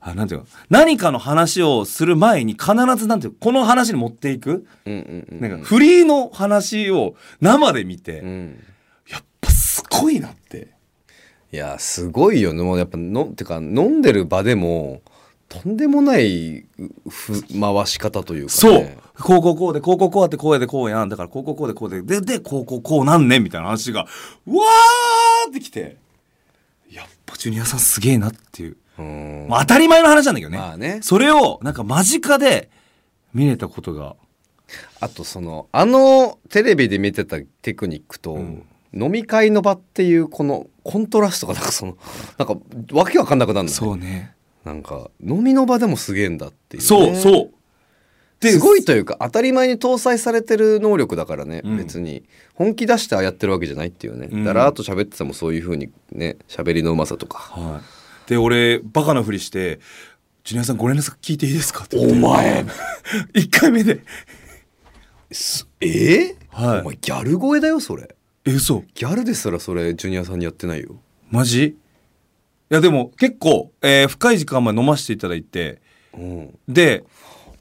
[0.00, 5.40] あなんていうの何かの話をする前に必ずなんていうのこの話に持っていく、うんうんうん。
[5.40, 8.64] なんかフリーの話を生で見て、うん。
[9.08, 10.73] やっぱすごいなって。
[11.54, 12.52] いやすごいよ。
[12.52, 15.02] ねもうやっぱのてか飲んでる場でも
[15.48, 16.66] とんでもない
[17.60, 18.98] 回し方というか、ね、そう。
[19.22, 21.08] こうこうこうでこうこうこうやってこうやでこうやん。
[21.08, 25.96] だからこうこうこうでこうでででこうこうこうなんねんみたいな話がわーってきて。
[26.90, 29.46] やっぱジュニアさんすげえなっていう、うん。
[29.48, 30.98] まあ、当たり前の話なんだけどね,、まあね。
[31.02, 32.68] それをなんか間近で
[33.32, 34.16] 見れたことが。
[34.98, 41.96] あとそのあのテレビで見てたテクニックと、うん飲み会の場っていうこのコントラストがなんかその
[42.38, 42.56] なんか
[42.92, 43.70] わけわかんなくなるのね。
[43.70, 44.34] そうね。
[44.64, 47.50] なんか飲みの場でもすげえんだっていう、ね、そうそう。
[48.42, 51.76] すごいというか当たり前に搭載されてる能力だからね、うん。
[51.78, 52.24] 別に。
[52.54, 54.44] 本気出してやってるわけじゃないっていうね、うん。
[54.44, 57.38] だらーっと喋っててもそういう風にね喋りのうまさとか。
[57.38, 57.80] は
[58.26, 59.80] い、で俺バカなふりして
[60.44, 62.64] 「ジュニアさんご連絡聞いていいですか?」ってお前。
[63.34, 64.02] 1回目で。
[65.32, 66.34] すえー？
[66.50, 66.80] はい。
[66.82, 68.13] お前ギャル声だよそれ
[68.46, 68.82] え嘘。
[68.94, 70.96] ギャルですらそれジュニアさんにやってないよ。
[71.30, 71.64] マジ？
[71.64, 71.76] い
[72.70, 75.80] やでも結構、えー深い時間まで飲ませていただいて
[76.16, 76.58] うん。
[76.68, 77.04] で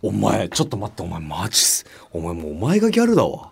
[0.02, 1.86] お前ちょっと待ってお前マジす。
[2.12, 3.52] お前もうお前がギャルだわ。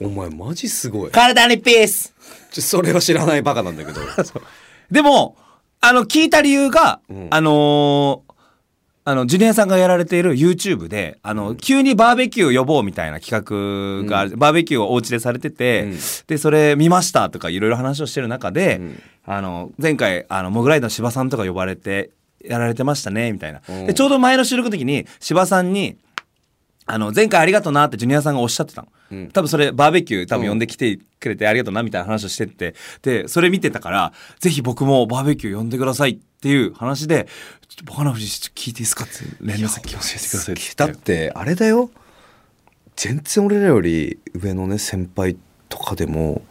[0.00, 1.10] お前マジすごい。
[1.10, 2.14] 体にピース。
[2.50, 4.00] ちょそれは知らないバカなんだけど。
[4.90, 5.36] でも
[5.80, 7.28] あの聞いた理由が、うん。
[7.30, 8.33] あのー
[9.06, 15.98] あのジュニアさんがやられている YouTube であの急にバーベキュー呼ぼうみたいな企画がある、バーベキューをお家でされてて、うん。
[16.26, 19.02] でそれ見ましたとかいろいろ話をしてる中で、うん。
[19.26, 22.10] あの前回あのモグライダーの芝さんとか呼ばれて
[22.42, 25.96] やられてましたねみたいな、うんでちょうど前の収録の時に芝さんに
[26.86, 29.30] あの前回ありがとうなってジュニアさんがおっしゃってたの、うん。
[29.30, 32.74] 多分それバーベキュー多分呼んできてくれてありがとうなみたいな話をしてて。
[33.02, 37.26] でそれ見てたからぜひ僕もバーベキュー呼んでくださいっていう話で
[37.68, 38.20] ちょっとバカ聞
[38.50, 41.90] いていいですかって連絡先教えてくださいってだってあれだよ。
[42.96, 45.36] 全然俺らより上のね先輩
[45.68, 46.42] とかでも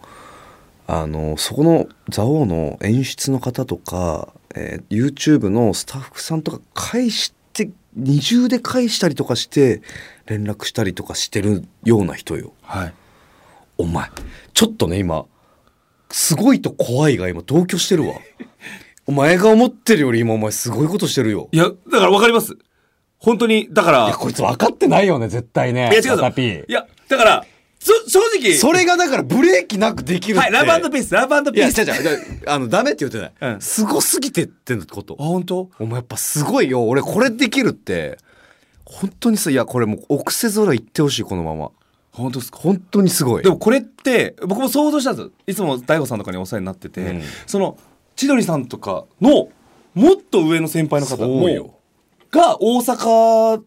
[0.88, 9.82] あのそこの蔵王の演出の方とか、えー YouTube のスタッフさんとか返して二重で返したりとかして
[10.26, 12.54] 連絡したりとかしてるような人よ。
[12.62, 12.94] はい。
[13.78, 14.10] お前
[14.54, 15.26] ちょっとね今
[16.12, 18.16] すごいと怖いが今同居してるわ。
[19.06, 21.50] お前が思ってるより今お前すごいことしてるよ。
[21.52, 22.56] いやだから分かります。
[23.18, 24.06] 本当にだから。
[24.06, 27.46] いやこいつ分かってないよね絶対ねいや違ういやだから
[27.84, 28.54] そ正直。
[28.54, 30.50] それがだからブレーキなくできるって。
[30.54, 31.82] はいラブピースラブピいや、ース。
[31.82, 32.42] 違う違う違う。
[32.48, 33.56] あの、ダメって言ってない。
[33.56, 33.62] うん。
[33.62, 35.18] すごすぎてってこと。
[35.20, 35.24] あ。
[35.24, 35.70] 本当？
[35.80, 36.88] お前やっぱすごいよ。
[36.88, 38.18] 俺これできるって、
[38.94, 41.72] 本当にさ、いや、これもう奥せ空言ってほしい、このまま。
[42.12, 42.60] 本当ですか？
[42.60, 43.44] 本当にすごい。
[43.44, 47.78] でもこれって僕も想像したんですよいつも大悟さんとかにお世話になってて、うんその
[48.16, 49.50] 千鳥さんとかの
[49.96, 51.80] もっと上の先輩の方も
[52.30, 53.64] が大阪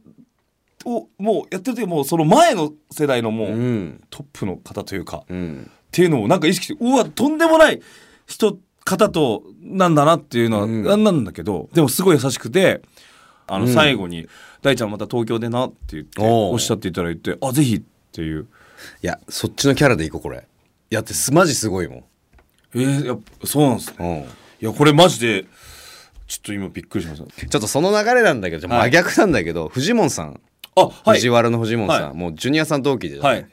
[0.84, 4.00] をもうやってる時もうその前の世代のもう、うん。
[4.10, 5.70] トップの方というか、っうん。
[5.90, 7.82] ていうのをなんか意識してうわとんでもない
[8.28, 12.82] 人方となんだなっていうのはうんなんなんだけど、でもすごい優しくて
[13.48, 14.28] あのうん最後に
[14.66, 18.46] 「大ちゃんまた東京でな」って言っておっしゃっていただいて「あぜひ」っていう。
[19.02, 20.46] いや、そっちのキャラでいこう、これ。
[20.90, 22.04] いやってす、マジすごいもん。
[22.74, 24.26] えー、やっぱそうなんですね。
[24.60, 24.68] うん。
[24.68, 25.44] いやこれマジで
[26.26, 27.46] ちょっと今びっくりしました。
[27.46, 30.40] ちょっとその流れなんだけど、はい真逆なんだけど、フジモンさん。
[30.74, 33.46] あはい藤原のフジモンさん、はいもうジュニアさん同期で、はい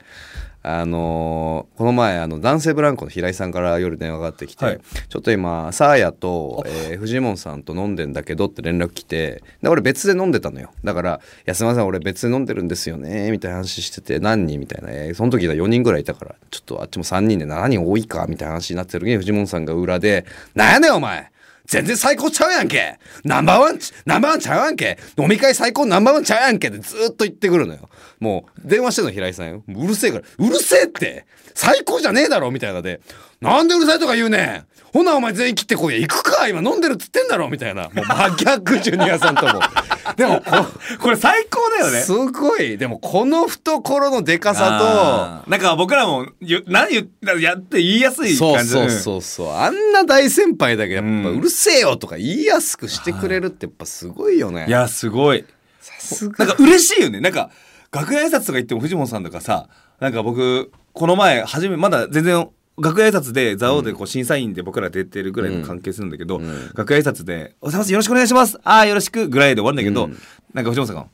[0.65, 4.80] あのーこの前あの男性ブランコの平井さんから夜電話がかかってきて、はい。
[5.10, 10.71] ちょっと今サーヤと、えー、フジモンさんと飲んでんだけどって連絡来てで俺別で飲んでたのよ。
[10.84, 14.60] だから「いやすいません俺別で飲んでるんですよね」みたいな話してて何人？
[14.60, 18.26] みたいな、えーその時は4人ぐらいいたからちょっとあっちも3人で7人多いか？
[18.30, 21.30] みたいな話になってる時にフジモンさんが裏で「なんやねんお前
[21.65, 22.99] 全然最高ちゃうやんけ。
[23.23, 24.97] ナンバーワン、ナンバーワンちゃうやんけ。
[25.17, 26.67] 飲み会最高ナンバーワンちゃうやんけ。
[26.67, 27.89] ってずっと言ってくるのよ。
[28.19, 29.63] もう、電話してんの平井さんよ。
[29.67, 31.26] うるせえから、うるせえって。
[31.56, 32.99] 最高じゃねえだろみたいなで、
[33.43, 34.65] なんでうるさいとか言うねん。
[34.93, 37.89] ほなお前全員切ってこいや、行くか今飲んでるっつってんだろみたいな。
[37.89, 39.60] もう真逆ジュニアさんとも。
[40.15, 40.65] でもこ
[40.99, 42.01] これ最高だよね。
[42.01, 42.77] すごい。
[42.77, 45.49] でもこの懐のでかさあー。
[45.49, 48.69] なんか僕らもゆ何言っやって言いやすとい感じ。
[48.69, 49.51] そうそうそうそう。
[49.51, 51.38] あんな大先輩だけどやっぱうん。
[51.39, 54.65] うるせえよとか言いやすくしてくれるってやっぱすごいよね。
[54.67, 55.43] いやすごい。
[55.82, 56.45] さすが。
[56.45, 57.19] なんか嬉しいよね。
[57.19, 57.49] なんか
[57.91, 59.67] 楽屋挨拶とか行っても藤本さんとかさ
[59.99, 62.47] なんか僕この前初めまだ全然
[62.81, 66.71] 楽屋挨拶で蔵王でこう審査員で僕ら出てるぐらいの関係するんだけど、ん。
[66.75, 70.17] 楽屋挨拶で「おはようございますよろしくお願いしますああよろしく」ぐらいで終わるんだけど、うん。
[70.53, 71.07] なんか藤本さんがっ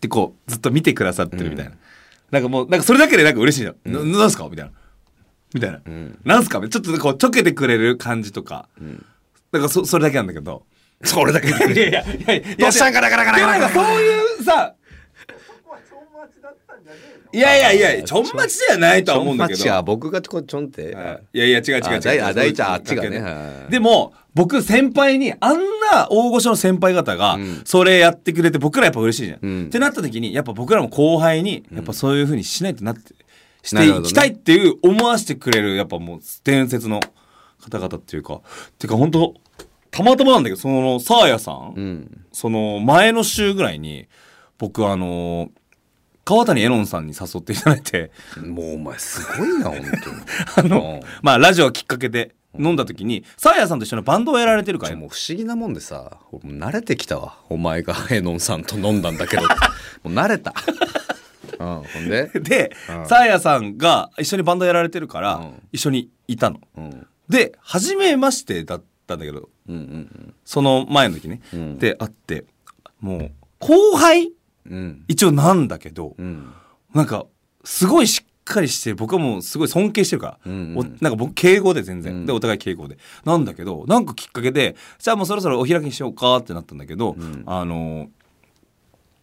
[0.00, 1.72] てこうずっと見てくださってるみたいな、
[2.30, 3.76] なんかもうなんかそれだけでなんか嬉しいじゃん、
[4.12, 4.46] ななんすか？
[4.50, 4.72] みたいな。
[5.54, 6.18] みたいな、ん。
[6.24, 6.60] なんすか？
[6.60, 8.68] ちょっとこうちょけてくれる感じとか、
[9.52, 10.64] なんかそそれだけなんだけど。
[11.04, 11.48] それだけ。
[11.50, 14.74] いやいやいやいやいやどうしたんかなかなかなでもかなかなんかそういうさ
[17.30, 19.58] いやいやいやちょんまちじゃないとは思うんだけど。
[19.58, 20.96] ちょんまちは僕がちょんって。
[21.32, 21.38] い。
[21.38, 22.24] やいや違う違う違う。
[22.24, 23.66] あ大ちゃんあっちがね。
[23.68, 25.58] でも僕先輩にあん
[25.92, 27.62] な大御所の先輩方がん。
[27.64, 29.66] それやってくれて僕らやっぱ嬉しいじゃん、うん。
[29.66, 33.14] ってなった時にやっぱ僕らも後輩にやっぱそういう風にしないとなって
[33.62, 37.00] していきたいっていう思わせてくれるやっぱもう伝説の
[37.60, 38.34] 方々っていうか。
[38.34, 38.40] っ
[38.78, 39.34] ていうか本当
[39.90, 42.24] たまたまなんだけどそのサーヤさん、うん。
[42.32, 44.06] その前の週ぐらいに
[44.56, 45.50] 僕あの
[46.28, 48.10] 川谷絵音さんに誘っていただいて。
[48.36, 49.80] もうお前すごいな本あ
[50.54, 50.68] 当に。
[50.68, 59.42] の、まあラジオきっかけで飲んだ時にサーヤさんと一緒にバンドをやられてるからもう不思議なもんでさ慣れてきたわお前がエノンさんと飲んだんだけど
[60.04, 60.52] もう慣れた、
[61.58, 63.06] うん、ほんで、 でうん。
[63.06, 65.62] サーヤさんが一緒にバンドやられてるから、うん。
[65.72, 66.60] 一緒にいたの。
[66.76, 71.78] うん、で初めましてだったんだけどうんうんその前の時ね、うん。
[71.78, 72.44] で会って
[73.00, 74.32] もう後輩
[74.70, 75.04] うん。
[75.08, 76.52] 一応なんだけど、うん。
[76.94, 77.26] なんか
[77.64, 80.78] すごいしっかりして僕はもうすごい尊敬してるから、うんうん。
[80.78, 82.26] おなんか僕敬語で全然、うん。
[82.26, 82.98] でお互い敬語で。
[83.24, 87.42] なんだけどなんかきっかけでじゃあもうそろそろお開きにしようかってなったんだけど、ん。
[87.46, 88.08] あの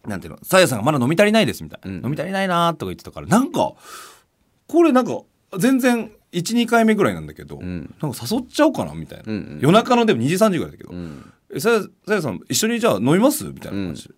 [0.06, 2.04] なんていうのさやさんがまだ飲み足りないですみたいな、うん。
[2.04, 3.72] 飲み足りないなとか言ってたからなんか
[4.68, 5.20] これなんか
[5.58, 7.94] 全然12回目ぐらいなんだけど、ん。
[8.00, 9.58] なんか誘っちゃおうかなみたいな、うんうん。
[9.60, 11.32] 夜中のでも2時3時ぐらいだけど、うん。
[11.54, 14.14] えさやさやさん一緒にじゃあ飲みますみたいな感じで。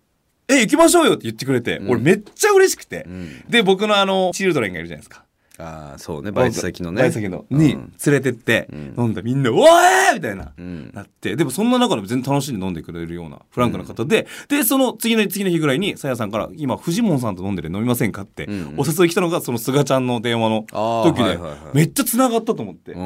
[0.49, 3.43] え行きましょうよって言ってくれて、俺めっちゃ嬉しくて、ん。
[3.49, 5.23] で僕のあのチルドレンがいるじゃないですか。
[5.61, 6.31] ああそうね。
[6.31, 7.01] バイト先のね。
[7.01, 7.59] バイト先のうん。
[7.59, 8.95] に連れてって、ん。
[8.97, 10.89] 飲んだみんな「おーい!」みたいな、うん。
[10.93, 11.35] なって。
[11.35, 18.75] でもそんな中でも全然楽しんで飲んでくれるようなフランクな方で、でその次の次の日ぐらいにさやさんから「今フジモンさんと飲んでる飲みませんか?」って、うん。
[18.77, 20.65] お誘い来たのがその菅ちゃんの電話の
[21.03, 21.37] 時で、
[21.73, 22.99] めっちゃ繋がったと思って、で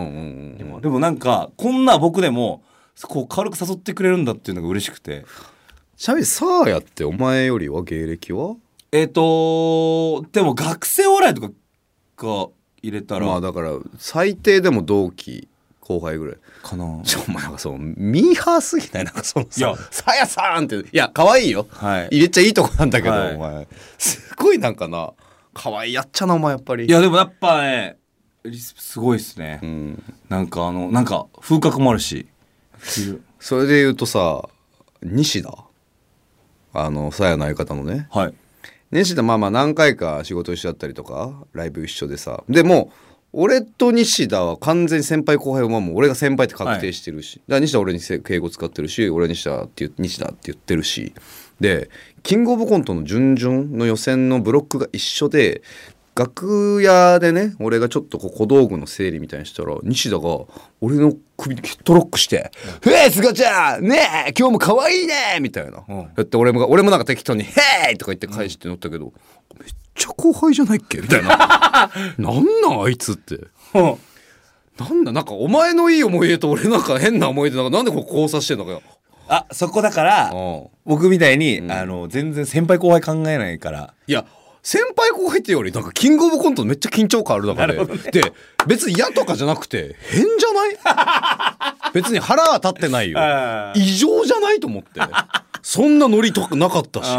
[0.90, 2.64] もなんかこんな僕でも
[3.02, 5.26] こう軽く誘ってくれるんだっていうのが嬉しくて。
[5.96, 8.56] ちなみにサーヤってお前よりは芸歴は？
[8.92, 11.50] えっ、とでも学生お笑いとか
[12.18, 12.48] が
[12.82, 15.48] 入れたら、まあだから最低でも同期
[15.80, 16.38] 後輩ぐらい。
[16.62, 17.02] かな。
[17.04, 19.04] ちょお前なんかそうミーハーすぎない？
[19.06, 19.76] なんかそのいや。
[19.76, 20.76] さ「さやさん」って。
[20.78, 22.08] いや可愛いよ、はい。
[22.08, 23.36] 入れちゃいいとこなんだけど、はい。
[23.36, 23.68] お前。
[23.98, 25.14] すごいなんかな。
[25.54, 26.86] 可愛いやっちゃなお前やっぱり。
[26.86, 27.98] いやでもやっぱね
[28.44, 30.04] リスすごいっすね、うん。
[30.28, 32.28] なんかあのなんか風格もあるし。
[33.40, 34.50] それで言うとさ
[35.02, 35.63] 西田？
[36.74, 38.08] あのさやの相方のね。
[38.12, 38.34] はい。
[38.92, 42.44] 西田まあまあ何回か仕事一緒だったりとかライブ一緒でさ。
[42.50, 42.92] でも
[43.32, 51.14] 俺と西田は完全に先輩後輩はもう俺が先輩って確定してるし、だから西田は俺にせ敬語使ってるし俺は西田って言西田って言ってるし。
[51.60, 51.90] で
[52.24, 55.62] キングオブコントの準々の予選のブロックが一緒で
[56.16, 60.46] 楽屋でね俺がちょっとこう小道具の整理みたいにしたら西田が
[60.80, 62.52] 俺の首にトロックして
[62.86, 63.88] 「へえすがちゃん！
[63.88, 63.98] ね
[64.28, 65.98] え今日も可愛いね」みたいな、うん。
[65.98, 69.12] やって俺も俺もなんか適当に「へい!」とか言って返して乗ったけど、
[69.60, 71.00] めっちゃ後輩じゃないっけ？
[71.00, 71.30] みたいな
[72.18, 73.14] なんなんあいつ？
[73.14, 73.36] って。
[73.74, 73.96] うん
[74.80, 78.82] なんだなんかお前のいい思い出と俺なんか変な思い出なんかなんでこう交差してんのかよ。
[79.28, 80.64] あそこだからうん。
[80.86, 83.94] 僕みたいに、あの全然先輩後輩考えないから。
[84.08, 84.26] いや
[84.66, 88.34] 先輩後輩ってよりなんかキングオブコントめっちゃ緊張感ある中で、で
[88.66, 90.78] 別に嫌とかじゃなくて変じゃない？
[91.94, 93.20] 別に腹は立ってないよ。
[93.76, 95.02] 異常じゃないと思って
[95.66, 97.10] そんなノリとかなかったし。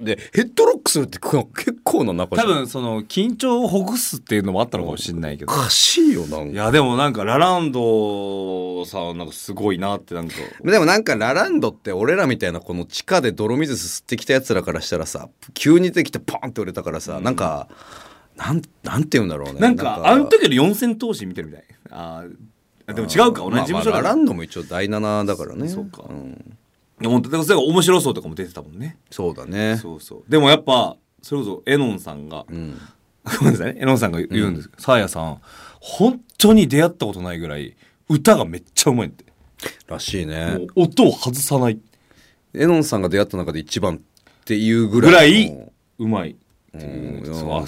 [0.00, 2.48] えでヘッドロックするって結構な中じゃん。
[2.48, 5.52] 多分その緊張をほぐすっていうのもあったのかもしれないけど。
[5.52, 6.52] おかしいよなんか。
[6.52, 10.34] いやでもなんかラランドさんなんかすごいなってなんか。
[10.64, 17.68] でもなんかラランドって俺らみたいなこの地下で泥水すすってきたやつらからしたらさ急に出てきてポンって売れたからさ、なんか
[18.34, 19.60] なんなんて言うんだろうね。
[19.60, 21.64] なんかあの時の四千頭身見てるみたい。
[21.90, 23.42] あーでも違うか。
[23.42, 25.68] 同じ事務所まあまあラランドも一応第7だからね。
[25.68, 26.02] そうか。
[26.02, 26.32] ん。
[26.36, 26.63] い
[27.04, 28.96] や本当だから面白そうとかも出てたもんね。
[29.10, 29.76] そうだね。
[29.76, 30.22] そうそう。
[30.28, 32.78] でもやっぱそれこそエノンさんが、うん。
[33.38, 33.80] ごめんなさいね。
[33.80, 35.40] エノンさんが言うんですけど、サーヤさん
[35.80, 37.74] 本当に出会ったことないぐらい
[38.08, 39.24] 歌がめっちゃうまいって、
[39.86, 40.58] らしいね。
[40.74, 41.78] 音を外さない。
[42.54, 44.00] エノンさんが出会った中で一番っ
[44.44, 45.52] ていうぐらぐい
[45.98, 46.36] うまい
[46.72, 46.78] そ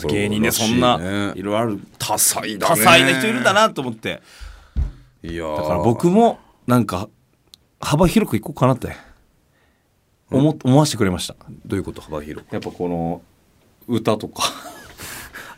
[0.09, 1.81] う芸人でそんないろいろある。
[1.99, 2.77] 多彩だね。
[2.77, 4.21] 多彩な人いるんだなと思って。
[5.23, 5.57] いやー。
[5.57, 7.09] だから僕もなんか
[7.81, 8.89] 幅広くいこうかなって
[10.31, 11.37] 思思わせてくれました。
[11.65, 12.53] どういうこと幅広く？
[12.53, 13.23] やっぱこの
[13.87, 14.45] 歌とか。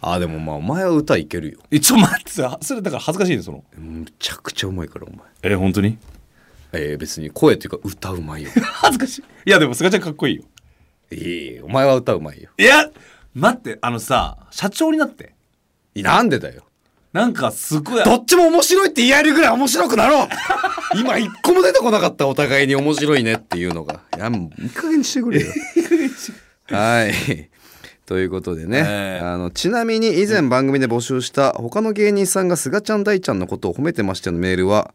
[0.01, 1.59] あでもまあお前は歌いけるよ。
[1.71, 2.31] 一応待って。
[2.31, 3.65] さそれだから恥ずかしいねその。
[3.77, 5.19] むちゃくちゃうまいからお前。
[5.43, 5.99] え本当に？
[6.73, 8.51] えー、別に声っていうか歌うまいよ。
[8.63, 9.23] 恥ずかしい。
[9.47, 10.45] いやでもすがちゃんかっこいいよ。
[11.11, 11.65] いいよ。
[11.65, 12.51] お前は歌うまいよ。
[12.59, 12.91] いや
[13.35, 13.79] 待って。
[13.81, 15.35] あのさ社長になって。
[15.95, 16.65] いなんでだよ。
[17.13, 18.05] なんかすごい。
[18.05, 20.29] どっちも面白いって言えるぐらい面白くなろう
[20.97, 24.01] 今一個も出てこなかったお互いに面白いねっていうのが。
[24.17, 25.47] いやもう いい加減にしてくれよ。
[26.69, 27.51] はい。
[28.07, 29.25] ということでね、ええ。
[29.25, 34.95] あのちなみに以前番組で募集した他の芸人さんがすがちゃん大ちゃんのことを褒めてましたのメールは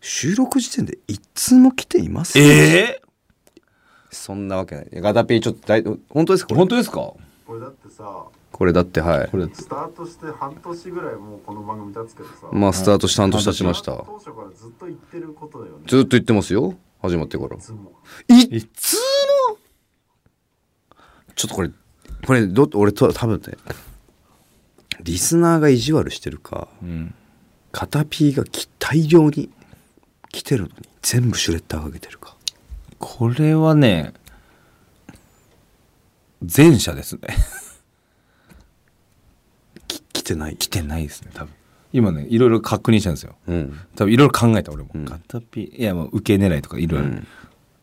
[0.00, 2.46] 収録時点で一通も来ていませんえ
[3.00, 3.00] え
[4.10, 4.88] そんなわけない。
[4.94, 6.96] ガタピーちょっと大本当ですか本当ですか？
[6.96, 7.18] こ
[7.54, 8.24] れだってさ
[8.56, 9.28] これだってはい。
[9.28, 9.46] これ。
[9.52, 13.92] スタートして半年ぐらいもうこの番組経つけどさ、まあスタートして半年経ちました。
[13.92, 15.84] 当初からずっと言ってることだよね。
[15.86, 17.56] ずっと言ってますよ始まってから。
[17.56, 17.92] いつも。
[18.30, 18.96] いつ
[21.34, 21.70] ちょっとこれ
[22.26, 23.58] これど俺と多分ね
[25.02, 27.14] リスナーが意地悪してるかうん。
[27.72, 29.50] カタピーがき大量に
[30.30, 32.34] 来てるのに全部シュレッダーかけてるか。
[32.98, 34.14] これはね
[36.40, 37.20] 前者ですね
[40.26, 40.56] てない。
[40.56, 41.54] 来てないですね多分。
[41.92, 43.36] 今ねいろいろ確認したんですよ。
[43.46, 43.80] うん。
[43.94, 45.04] 多分いろいろ考えた俺も、うん。
[45.04, 47.26] ガタピいやもう受け狙いとかいろいろ、うん。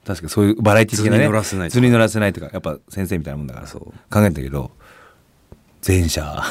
[0.05, 1.19] 確かにそういうバラエティ的なね。
[1.19, 1.79] 図に乗らせないとか。
[1.79, 3.67] 図に乗らせないとかやっぱ先生みたいなもんだから。
[3.67, 3.81] そう。
[4.11, 4.71] 考えたけど
[5.85, 6.43] 前者。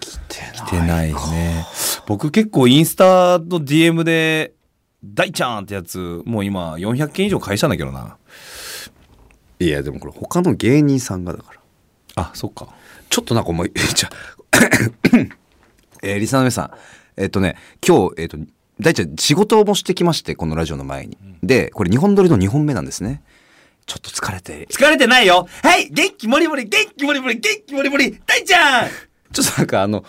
[0.00, 1.66] 来て来てないね。
[2.06, 4.54] 僕結構インスタの DM で
[5.04, 8.16] 「大ちゃん」ってやつもう今400件以上返したんだけどな。
[9.58, 11.60] いやでもこれ他の芸人さんがだから。
[12.16, 12.68] あそっか。
[13.08, 14.35] ちょっとなんかお前 じゃあ
[16.02, 16.70] えーリスナーの皆さん
[17.16, 18.38] えっ、とね今日えっ、と
[18.80, 23.22] 大ちゃん仕事もしてきましてこのラジオの前に、でこれ2本撮りの2本目なんですね。
[23.86, 24.66] ちょっと疲れて。
[24.70, 25.48] 疲れてないよ。
[25.62, 28.88] はい元気もりもり元気もりもり元気もりもり大ちゃん!
[29.32, 30.04] ちょっとなんかあの、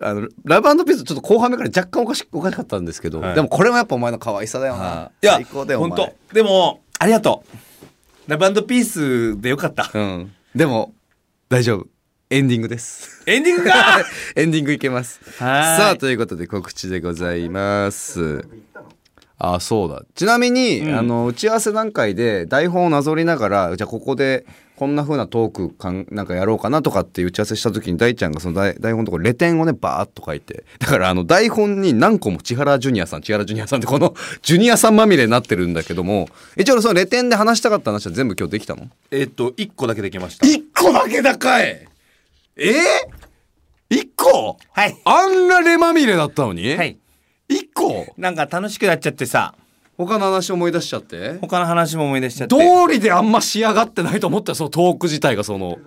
[0.00, 3.34] あの、ラブピースちょっと後半目から若干おかしおかしかったんですけど、はい。
[3.34, 5.10] でもこれもやっぱお前の可愛さだよな。
[5.22, 5.26] い。
[5.26, 6.14] や最高だよ、お本前。
[6.28, 6.34] 当。
[6.34, 7.44] でもありがと
[8.28, 8.30] う。
[8.30, 9.90] ラブピースでよかった。
[9.94, 10.32] うん。
[10.54, 10.94] でも、
[11.48, 11.86] 大丈夫。
[12.30, 13.22] エンディングです。
[13.26, 15.20] エンディングか エンディングいけます。
[15.38, 18.44] はいさあ、ということで告知でございます。
[19.38, 20.02] あ、そうだ。
[20.14, 38.88] ちなみに、うんあの、打ち合わせ段階で台本をなぞりながら、じゃあここでこんな風なトークかんなんかやろうかなとかって打ち合わせした時に大ちゃんがその台台本のところレ点をねバーッと書いてだからあの台本に何個も千原ジュニアさん千原ジュニアさんってこの ジュニアさんまみれになってるんだけども一応そのレ点で話したかった話は全部今日できたの？
[39.12, 41.86] えっと1個だけできました一個だけだかい
[42.56, 42.72] え？
[43.90, 44.56] ー、一個？
[44.72, 44.96] はい。
[45.04, 46.98] あんなレまみれだったのに、はい。
[47.48, 48.06] 一個？
[48.16, 49.54] なんか楽しくなっちゃってさ。
[49.96, 51.38] 他の話思い出しちゃって？
[51.40, 52.56] 他の話も思い出しちゃって。
[52.56, 55.78] 道理であんま仕上がってないと思ったよそのトーク自体がその。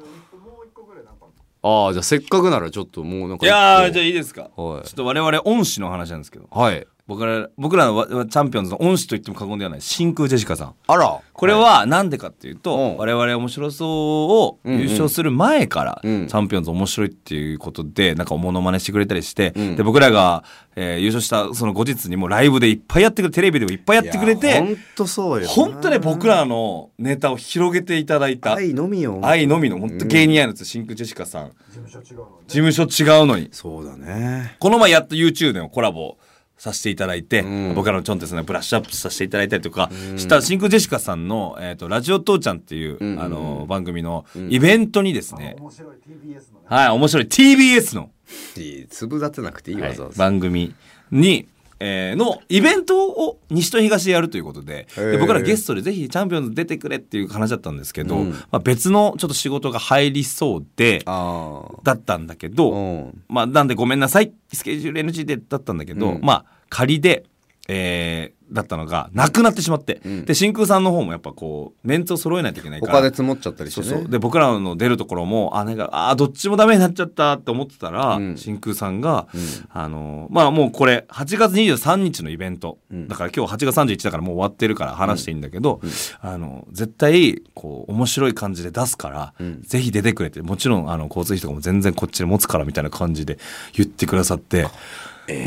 [1.64, 4.52] あっああじゃあせっかくならちょっともうなんかいやじゃあいいですか、はい。
[4.56, 6.48] ちょっと我々恩師の話なんですけど。
[6.52, 9.82] はい僕ら僕らのわチャンピオンズの恩師と言っても過言ではない。
[9.82, 10.76] 真空ジェシカさん。
[10.88, 11.22] あら。
[11.32, 12.98] これはなんでかっていうと、うん。
[12.98, 19.76] 我々面白そうを優勝する前から、うんチャンピオンズ面白いっていうことでなんかモノマネしてくれたりして、うん。
[19.78, 20.44] で僕らが、
[20.76, 28.56] えー優勝したその後日にもライブでいっぱいやってくれテレビでもいっぱいやってくれて本当そうよ本当ね僕らのネタを広げていただいた。
[28.56, 31.52] 愛のみよ愛のみの本当芸人愛のやつ真空ジェシカさん。
[31.70, 32.48] 事務所違うのに。
[32.48, 34.56] 事務所違うのにそうだね。
[34.60, 36.18] この前やっと YouTube でもコラボ
[36.58, 37.76] させていただいて、うん。
[37.76, 45.98] 僕らのチョンテスねブラッシュアップさせていただいたりとかした真空ジェシカさんの「えー、とラジオ父ちゃん」っていう、うんうんあの番組のイベントにですね、面白い。
[45.98, 46.66] TBS のね。
[46.66, 47.26] はい面白い。
[47.26, 48.12] TBS の、
[48.58, 50.74] いい粒立てなくていいはいわざわざ番組
[51.12, 51.48] に、
[51.80, 58.32] えーのイベントを西と東でやるということでで僕らゲストでぜひチャンピオンズ出てくれっていう話だったんですけど、うん。
[58.32, 63.24] まあ、別のちょっと仕事が入りそうでああだったんだけど、うん。
[63.28, 66.22] まあ、なんでごめんなさいスケジュール NG でだったんだけど、うん。
[66.22, 67.26] まあ仮で、
[67.68, 70.26] えーだったのがなくなってしまって、うん。
[70.26, 72.94] で真空さんの方もやっぱこうメンツを揃えないといけないから。
[72.94, 73.88] 他で積もっちゃったりしてね。
[73.88, 74.10] そうそう。
[74.10, 78.38] で僕らの出るところもあなんかあーどっちもダメになっちゃったって思ってたら、うん。
[78.38, 79.42] 真空さんが、うん。
[79.70, 83.10] あのまあもうこれ8月23日のイベント、うん。
[83.10, 85.82] だから今日8月31だからもう終わってるから話していいんだけど、
[86.22, 89.62] あの絶対こう面白い感じで出すから、うん。
[89.64, 90.42] ぜひ出てくれて。
[90.42, 93.38] もちろんあの交通費とかも全然こっちで持つからみたいな感じで
[93.74, 94.68] 言ってくださって、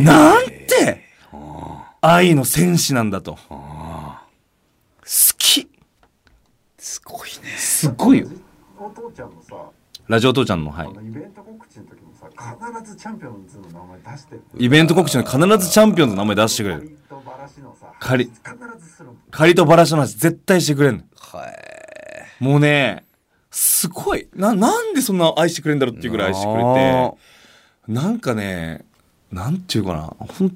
[0.02, 1.08] なんて
[2.02, 3.36] 愛の戦士なんだと。
[3.48, 4.18] 好
[5.36, 5.68] き。
[6.78, 7.00] す
[7.90, 8.28] ごいよ。
[8.78, 9.54] お父ちゃんのさ、
[10.08, 10.88] ラジオ父ちゃんのはい。
[10.88, 16.80] イベント告知の時もさ必ずチャンピオンズの名前出してるイベント告知に必ずチャンピオンズの名前出してくれる。
[16.80, 17.86] カリとバラシのさ
[19.30, 21.02] カリとバラシの話絶対してくれんの。
[21.16, 23.04] はいもうね
[23.50, 24.28] すごい。
[24.34, 27.14] ななんでそんな愛してくれんだろうっていうぐらい愛してくれて。
[27.88, 28.86] なんかね
[29.30, 30.02] なんていうかな。
[30.18, 30.50] ほ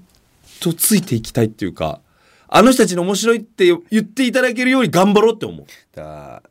[0.71, 2.01] んとついていきたいっていうか
[2.49, 5.67] あの人たちの面白いって言っていただけるように頑張ろうって思う。
[5.95, 6.43] だから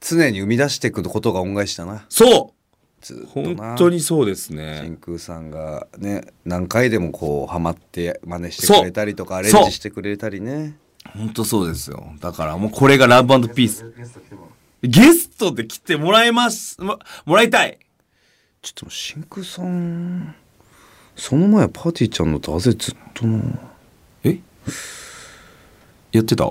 [0.00, 2.06] 常に生み出していくことが恩返しだな。
[2.08, 3.04] そう。
[3.04, 3.68] ずっとな。
[3.68, 10.76] 本当にそうです真ね空さんがね何回でもこうハマって真似してくれたりとかアレンジしてくれたりね。
[11.16, 12.14] 本当そうですよ。
[12.20, 13.92] だからもうこれがラブピース。
[14.82, 16.80] ゲストで来てもらいます。
[16.80, 17.78] ももらいたい。
[18.62, 20.34] ちょっと真空さん
[21.16, 23.42] その前パーティーちゃんのダゼずっとな。
[24.24, 24.38] え？
[26.12, 26.50] やってた？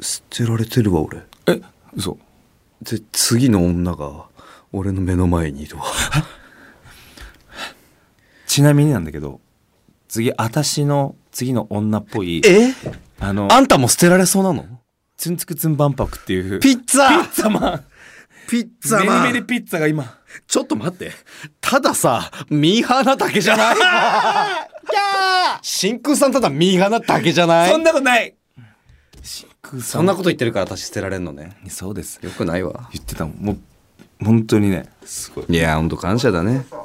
[0.00, 1.22] 捨てられてるわ俺。
[1.46, 1.60] え？
[1.94, 2.18] 嘘。
[2.82, 4.26] で次の女が
[4.72, 5.84] 俺の目の前にいるわ。
[8.46, 9.40] ちなみになんだけど
[10.08, 12.74] 次私の次の女っぽいえ？
[13.18, 14.66] あのあんたも捨てられそうなの？
[15.16, 17.08] ツンツクツン万博っていうピッツァ！
[17.08, 17.84] ピッツァマン。
[18.50, 19.26] ピッツァメマン。
[19.28, 21.12] リメリピッツァが今ちょっと待って。
[21.60, 23.76] たださミーハーなだけじゃない
[25.62, 27.70] 真空さんただミーハーなだけじゃない？
[27.70, 28.34] そんなことない。
[29.22, 29.82] 真空さん。
[29.82, 31.56] そんなこと言ってるから私捨てられんのね。
[31.68, 32.18] そうです。
[32.22, 32.88] よくないわ。
[32.92, 33.36] 言ってたもん。
[33.38, 33.58] もう
[34.24, 34.88] 本当にね。
[35.04, 35.44] すごい。
[35.48, 36.64] いやほんと感謝だね。
[36.70, 36.82] さ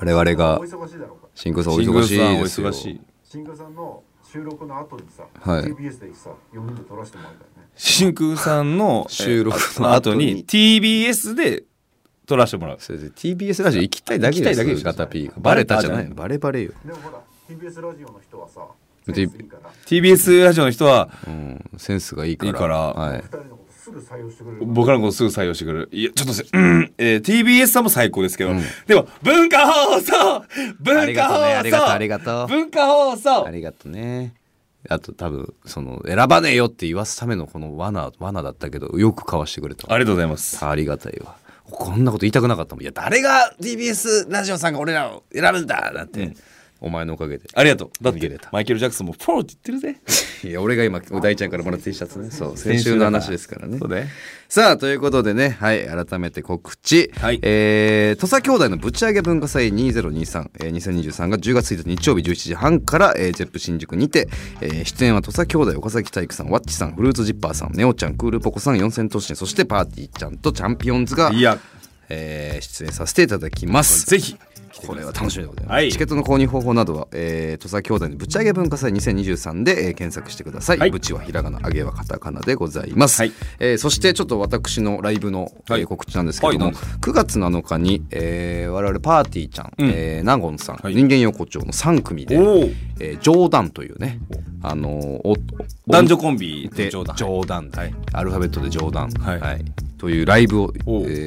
[0.00, 2.66] 我々がお忙しいだろうか真空さんお忙しい真ですよ。
[2.66, 5.64] 空さんお忙しい新宮さんの収録の後にさ、はい。
[5.64, 7.68] TBS でさ4人で撮らせてもらったよね。
[7.76, 10.26] 真空さんの収録えーの後に。
[10.32, 11.64] 後に TBS で
[12.30, 12.76] 撮らせてもらう。
[12.80, 15.26] それで TBS ラジオ行きたいだけです行きたいだけですガタピー。
[15.28, 18.60] がバレたじゃないバレバレバレよ、でもほら TBS ラジオの人はさ
[19.86, 22.50] TBS ラジオの人はうん、センスがいいから。
[22.50, 22.76] いいから。
[22.78, 23.18] はい。
[23.18, 24.66] 二、人のことすぐ採用してくれる。
[24.66, 25.88] 僕らのことすぐ採用してくれる。
[25.90, 26.92] いやちょっとせ、うん。
[26.98, 28.62] えー TBS さんも最高ですけど、うん。
[28.86, 30.14] でも文化放送！
[30.36, 30.46] あ
[30.80, 32.46] 文りがとう化放送ねありがとうありがとう。
[32.46, 33.46] 文化放送！
[33.46, 34.34] ありがとうね。
[34.88, 39.92] あと多分その選ばねえよって言わすためのこの罠罠だったけどよくかわしてくれた。
[39.92, 40.64] ありがとうございます。
[40.64, 41.36] ありがたいわ
[41.70, 42.82] こんなこと言いたくなかったもん。
[42.82, 46.34] いや誰が TBS ラジオさんが俺らを選ぶんだなんて、
[46.80, 47.48] お前のおかげで。
[47.54, 47.90] ありがとう。
[48.02, 50.00] だってマイケル・ジャクソンもポーって言ってるぜ。
[50.48, 52.30] いや俺が今お大ちゃんからもらった T シャツね。
[52.30, 53.78] そう先週の話ですからね。
[54.48, 55.56] さあということでね。
[55.60, 57.38] はい改めて告知、はい。
[57.42, 64.28] えー土佐兄弟のぶち上げ文化祭2023、えー、2023が10月1日日曜日11時半から、えー、ゼップ新宿にて、
[64.60, 71.58] えー出演は土佐兄弟岡崎体育さんワッチさんフルーツジッパーさんネオちゃんクールポコさん四千頭身そしてパーティーちゃんとチャンピオンズがいや。
[72.08, 74.06] えー出演させていただきます。
[74.06, 74.36] ぜひ
[74.86, 75.92] これは楽しみでございます、はい。
[75.92, 80.90] チケットの購入方法などは、えー、土佐兄弟のぶち上げ文化祭2023で、えー検索してください、はい。
[80.90, 83.32] ぶちはひらがなあげはカタカナでございます、はい。
[83.58, 89.90] えーそしてちょっと私のライブの、えーはい告知なんですけども、はいなん9月7日に、えー我々パーティーちゃん、うん。
[89.92, 90.94] えー納言さん、はい。
[90.94, 94.20] 人間横丁の3組で、えー冗談というね
[94.62, 95.36] あのーお
[95.88, 97.16] 男女コンビでで冗談。
[97.16, 97.70] 冗談。
[97.70, 97.94] はい。
[98.12, 99.64] アルファベットで冗談、はい
[100.00, 100.78] というライブを、え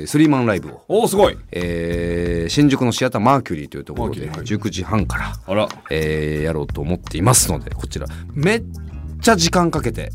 [0.03, 1.37] ースリーマンライブをおおすごい。
[1.51, 5.69] えー新宿のシアターマーキュリーというところでマーキュリー19時半から、あら。
[5.91, 8.07] えーやろうと思っていますのでこちら。
[8.33, 8.63] めっ
[9.21, 10.11] ちゃ時間かけて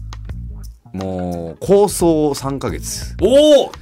[0.92, 3.14] もう構想3ヶ月。
[3.22, 3.72] おお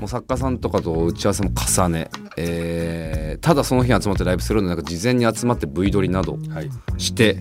[0.00, 6.70] もう作家さんとかと打ち合わせも重ね、えーただその日に集まってライブするのでなく事前に集まって V 撮りなどはい。
[6.98, 7.36] して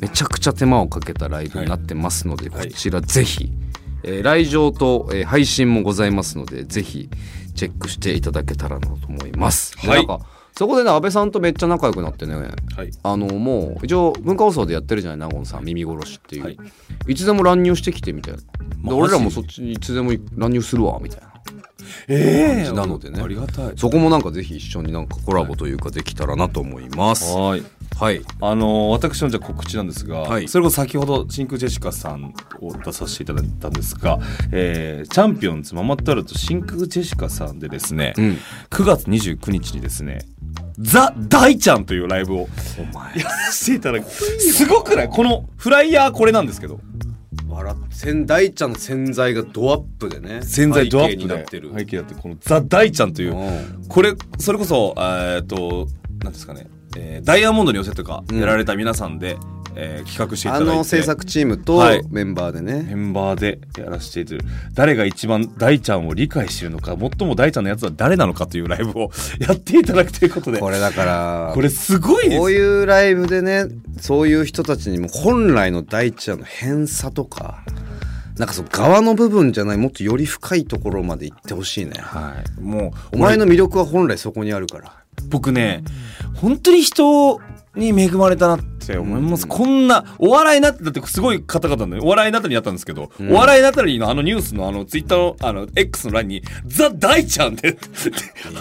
[0.00, 2.68] めちゃくちゃ手間をかけたライブになってますので、はい。
[2.68, 3.52] こちらぜひ、
[4.04, 7.08] えー来場と、えー配信もございますのでぜひ
[7.54, 9.76] チェックしていただけたらなと思います。
[9.82, 10.06] ではい。
[10.06, 12.34] なんかそこでね安倍さんとめっちゃ仲良くなってね。
[12.34, 12.90] はい。
[13.02, 16.58] あのもう一応文化放送でやってるじゃない納言さん耳殺しっていう、はい。
[17.08, 18.40] い、つでも乱入してきてみたいな。
[18.40, 21.32] で俺らもそっちにいつでも乱入するわみたいな。
[22.08, 23.20] ええなのでね。
[23.22, 23.72] ありがたい。
[23.76, 27.34] そこもなんかぜひ一緒になんかコラボというかできたらなと思います。
[27.34, 27.62] はい
[27.94, 28.22] はい。
[28.40, 30.48] あの私のじゃあ告知なんですが、はい。
[30.48, 34.18] それこそ先ほど真空ジェシカさんを出させていただいたんですが、
[34.50, 38.38] えーチャンピオンズママタルト真空ジェシカさんでですね、うん。
[38.70, 40.20] 9月29日にですね
[40.78, 43.18] ザ・大ちゃんというライブをお前。
[43.18, 44.10] やらせていただく。
[44.10, 45.08] すごくない？
[45.08, 46.80] このフライヤーこれなんですけど。
[47.48, 50.40] 笑って洗大ちゃんの洗剤がドアップでね。
[50.42, 51.70] 潜在ドアップでなってる。
[51.76, 53.88] 背景になってるこのザ・大ちゃんといううん。
[53.88, 55.86] これそれこそえーっと
[56.24, 56.66] 何ですかね、
[56.96, 59.36] えーダイヤモンドに寄せとかやられた皆さんで、
[59.74, 60.76] えー企画していたあだいて。
[60.76, 62.02] の制作チームとはい。
[62.10, 70.58] メンバーでね、メンバーでやらせていただいて誰が一番大ちゃんを理解しているのか最も大ちゃんのやつは誰なのかというライブを やっていただくということで。
[70.58, 72.38] これだからこれすごいです。
[72.38, 73.66] こういうライブでね
[74.00, 77.62] そういう人たちにも本来の大ちゃんの偏差とか
[78.38, 81.92] なんかそう側の部分じゃないもっとより深いところまで行ってほしいね。
[81.98, 82.60] はい。
[82.60, 84.92] もうお前の魅力は本来そこにあるから
[85.28, 85.84] 僕ね
[86.34, 87.40] 本当に人
[87.74, 89.48] に恵まれたなって思います、うん。
[89.48, 93.32] こんなお笑いなだってすごい方々のお笑いなたりにあったんですけど、うん。
[93.32, 97.78] お笑いなたりのあのニュースのあのツイッターのあの X の欄に「ザ・大ちゃん」で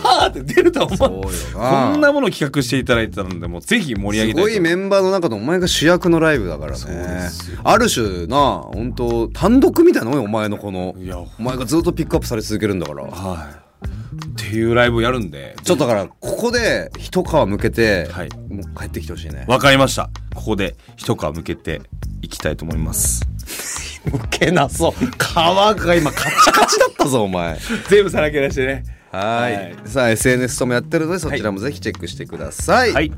[0.02, 4.50] はあって出るとは思そうこんなものを企画していただいてたのでもうぜひ盛り上げたいと。
[4.50, 7.30] すごいメンバーの中でお前が主役のライブだからね。
[7.66, 10.96] ある種な本当単独みたいなのよお前のこの。
[10.98, 11.18] いや。
[11.18, 13.04] お前がずっとピックアップされ続けるんだから。
[13.04, 15.56] はいっていうライブをやるんで。
[15.64, 18.30] ちょっとだからここで一皮向けて、はい。
[18.50, 19.46] もう帰ってきてほしいね。
[19.48, 20.10] わかりました。
[20.36, 21.82] ここで一皮向けて
[22.22, 23.28] いきたいと思います。
[24.06, 24.92] 向けなそう。
[24.94, 27.58] 皮が今カチカチだったぞお前。
[27.90, 28.84] 全部さらけ出してね。
[29.12, 29.54] はい。
[29.56, 29.76] はい。
[29.86, 33.12] さあ SNS ともやってるのでそちらもぜひチェックしてください、はい。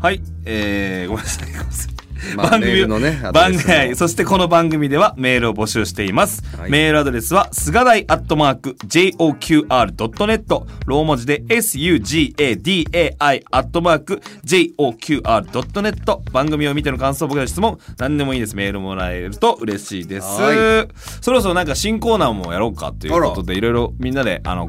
[0.00, 0.22] はい。
[0.44, 1.95] えー、ごめんなさい。
[2.36, 6.42] まあメールのね番組そしてこの番組ではメールを募集しています。
[6.56, 6.70] はい。
[6.70, 18.56] メールアドレスは、すがだいアットマーク、JOQR.net、ロー文字で SUGADAI アットマーク、JOQR.net、番組を見ての感想、僕の質問、何でもいいです。
[18.56, 20.26] メールもらえると嬉しいです。
[20.26, 20.86] は。
[21.20, 24.68] そろそろなんか新コーナーもやろうかということで、いろいろみんなで、あの、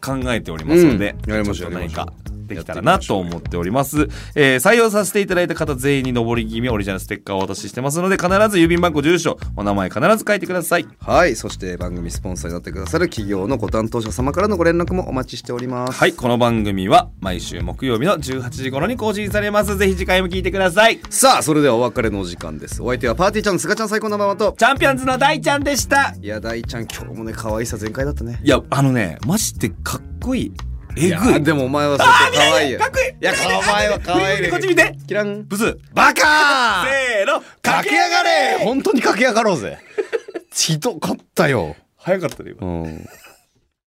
[0.00, 1.32] 考えておりますので、うん。
[1.32, 2.12] やりましょう何か
[2.56, 4.08] やりましょうできたらなと思っております。
[4.34, 10.86] えー採用させていただいた方全員に上り気味オリジナルステッカーをお渡ししてますので、必ず郵便番号、住所、お名前必ず書いてください。
[11.00, 19.76] はいそして番組スポンサーになってくださる企業のご担当者様からのご連絡もお待ちしておりますはい、この番組は毎週木曜日の18時頃に更新されます。
[19.76, 21.00] ぜひ次回も聞いてください。
[21.10, 26.14] さあそれではお別れのお時間ですお相手はパーティーちゃんのすがちゃん最高のママとチャンピオンズの大ちゃんでした。
[26.20, 30.71] いや大ちゃん今日もね可愛さ全開だったねいや、あのね、マジでかっこいい。
[30.96, 31.32] えぐい。
[31.32, 32.78] やでもお前は相当可愛いよ。
[32.78, 33.10] かっこいい。
[33.10, 34.96] いや可愛いわ可愛いねこっち見て。
[35.06, 35.44] キラン。
[35.44, 35.78] ブス。
[35.92, 36.90] バカー。
[36.90, 38.58] せーの、駆け上がれ。
[38.64, 39.78] 本当に駆け上がろうぜ。
[40.52, 41.76] ひどかったよ。
[41.96, 42.66] 早かったね、今。
[42.66, 43.08] うん